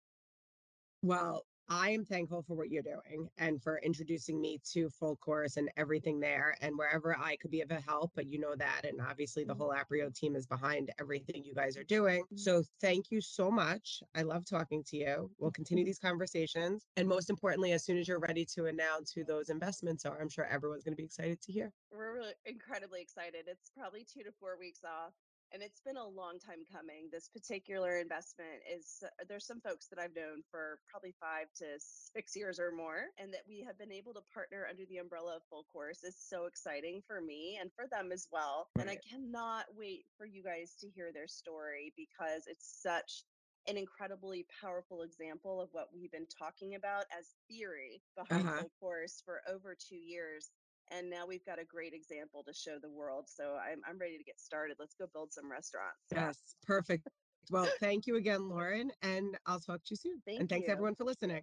Well, 1.01 1.45
I 1.69 1.89
am 1.89 2.05
thankful 2.05 2.43
for 2.43 2.53
what 2.53 2.69
you're 2.69 2.83
doing 2.83 3.27
and 3.37 3.61
for 3.61 3.79
introducing 3.79 4.39
me 4.39 4.59
to 4.73 4.89
full 4.89 5.15
course 5.15 5.57
and 5.57 5.69
everything 5.77 6.19
there 6.19 6.55
and 6.61 6.77
wherever 6.77 7.17
I 7.17 7.37
could 7.37 7.51
be 7.51 7.61
of 7.61 7.71
a 7.71 7.81
help. 7.81 8.11
But 8.15 8.27
you 8.27 8.39
know 8.39 8.55
that. 8.55 8.81
And 8.83 9.01
obviously, 9.01 9.43
the 9.43 9.55
whole 9.55 9.69
mm-hmm. 9.69 9.93
Aprio 9.93 10.13
team 10.13 10.35
is 10.35 10.45
behind 10.45 10.91
everything 10.99 11.43
you 11.43 11.55
guys 11.55 11.75
are 11.77 11.83
doing. 11.83 12.23
Mm-hmm. 12.25 12.37
So 12.37 12.63
thank 12.81 13.09
you 13.09 13.19
so 13.19 13.49
much. 13.49 14.03
I 14.15 14.21
love 14.21 14.45
talking 14.45 14.83
to 14.89 14.97
you. 14.97 15.31
We'll 15.39 15.51
continue 15.51 15.83
mm-hmm. 15.83 15.89
these 15.89 15.99
conversations. 15.99 16.85
And 16.97 17.07
most 17.07 17.29
importantly, 17.29 17.71
as 17.71 17.83
soon 17.83 17.97
as 17.97 18.07
you're 18.07 18.19
ready 18.19 18.45
to 18.55 18.65
announce 18.67 19.11
who 19.11 19.23
those 19.23 19.49
investments 19.49 20.05
are, 20.05 20.19
I'm 20.21 20.29
sure 20.29 20.45
everyone's 20.45 20.83
going 20.83 20.93
to 20.93 21.01
be 21.01 21.05
excited 21.05 21.41
to 21.41 21.51
hear. 21.51 21.71
We're 21.91 22.13
really 22.13 22.33
incredibly 22.45 23.01
excited. 23.01 23.45
It's 23.47 23.71
probably 23.75 24.05
2 24.13 24.23
to 24.23 24.31
4 24.39 24.57
weeks 24.59 24.81
off 24.83 25.13
and 25.53 25.61
it's 25.63 25.79
been 25.81 25.97
a 25.97 26.07
long 26.07 26.39
time 26.39 26.65
coming. 26.71 27.09
This 27.11 27.27
particular 27.29 27.97
investment 27.99 28.61
is 28.67 29.03
uh, 29.03 29.07
there's 29.29 29.45
some 29.45 29.61
folks 29.61 29.87
that 29.87 29.99
I've 29.99 30.15
known 30.15 30.43
for 30.51 30.79
probably 30.89 31.13
5 31.19 31.47
to 31.59 31.65
6 31.79 32.35
years 32.35 32.59
or 32.59 32.71
more 32.71 33.05
and 33.17 33.33
that 33.33 33.41
we 33.47 33.63
have 33.65 33.77
been 33.77 33.91
able 33.91 34.13
to 34.13 34.21
partner 34.33 34.67
under 34.69 34.83
the 34.89 34.97
umbrella 34.97 35.37
of 35.37 35.43
Full 35.49 35.65
Course 35.71 36.03
is 36.03 36.15
so 36.17 36.45
exciting 36.45 37.01
for 37.07 37.21
me 37.21 37.57
and 37.61 37.71
for 37.73 37.85
them 37.87 38.11
as 38.11 38.27
well. 38.31 38.67
And 38.79 38.89
I 38.89 38.97
cannot 39.09 39.65
wait 39.77 40.05
for 40.17 40.25
you 40.25 40.43
guys 40.43 40.75
to 40.81 40.89
hear 40.89 41.11
their 41.13 41.27
story 41.27 41.93
because 41.95 42.43
it's 42.47 42.81
such 42.81 43.23
an 43.67 43.77
incredibly 43.77 44.45
powerful 44.61 45.01
example 45.01 45.59
of 45.61 45.69
what 45.71 45.87
we've 45.93 46.11
been 46.11 46.27
talking 46.37 46.75
about 46.75 47.05
as 47.17 47.25
theory 47.49 48.01
behind 48.15 48.47
Uh-huh. 48.47 48.59
Full 48.61 48.71
Course 48.79 49.21
for 49.25 49.41
over 49.49 49.75
2 49.89 49.95
years 49.95 50.49
and 50.91 51.09
now 51.09 51.25
we've 51.27 51.45
got 51.45 51.59
a 51.59 51.65
great 51.65 51.93
example 51.93 52.43
to 52.47 52.53
show 52.53 52.77
the 52.81 52.89
world. 52.89 53.25
So 53.27 53.55
I'm 53.55 53.81
I'm 53.87 53.97
ready 53.97 54.17
to 54.17 54.23
get 54.23 54.39
started. 54.39 54.77
Let's 54.79 54.95
go 54.95 55.05
build 55.13 55.33
some 55.33 55.51
restaurants. 55.51 55.97
Yes, 56.11 56.37
perfect. 56.65 57.07
Well, 57.51 57.67
thank 57.79 58.07
you 58.07 58.15
again, 58.15 58.49
Lauren, 58.49 58.91
and 59.03 59.37
I'll 59.45 59.59
talk 59.59 59.83
to 59.83 59.91
you 59.91 59.97
soon. 59.97 60.21
Thank 60.25 60.39
and 60.39 60.49
thanks 60.49 60.67
you. 60.67 60.73
everyone 60.73 60.95
for 60.95 61.03
listening. 61.03 61.41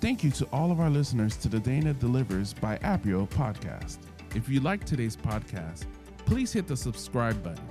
Thank 0.00 0.22
you 0.22 0.30
to 0.32 0.46
all 0.52 0.70
of 0.70 0.78
our 0.78 0.90
listeners 0.90 1.36
to 1.38 1.48
the 1.48 1.58
Dana 1.58 1.92
Delivers 1.94 2.52
by 2.52 2.76
Aprio 2.78 3.28
podcast. 3.30 3.98
If 4.34 4.48
you 4.48 4.60
like 4.60 4.84
today's 4.84 5.16
podcast, 5.16 5.86
please 6.24 6.52
hit 6.52 6.68
the 6.68 6.76
subscribe 6.76 7.42
button. 7.42 7.64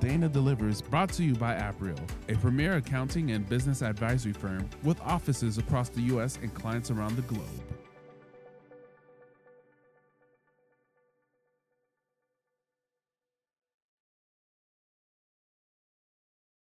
Dana 0.00 0.28
Delivers 0.28 0.80
brought 0.80 1.10
to 1.14 1.24
you 1.24 1.34
by 1.34 1.54
Aprio, 1.54 1.98
a 2.28 2.34
premier 2.36 2.76
accounting 2.76 3.32
and 3.32 3.48
business 3.48 3.82
advisory 3.82 4.32
firm 4.32 4.68
with 4.84 5.00
offices 5.00 5.58
across 5.58 5.88
the 5.88 6.02
U.S. 6.02 6.38
and 6.42 6.54
clients 6.54 6.90
around 6.90 7.16
the 7.16 7.22
globe. 7.22 7.75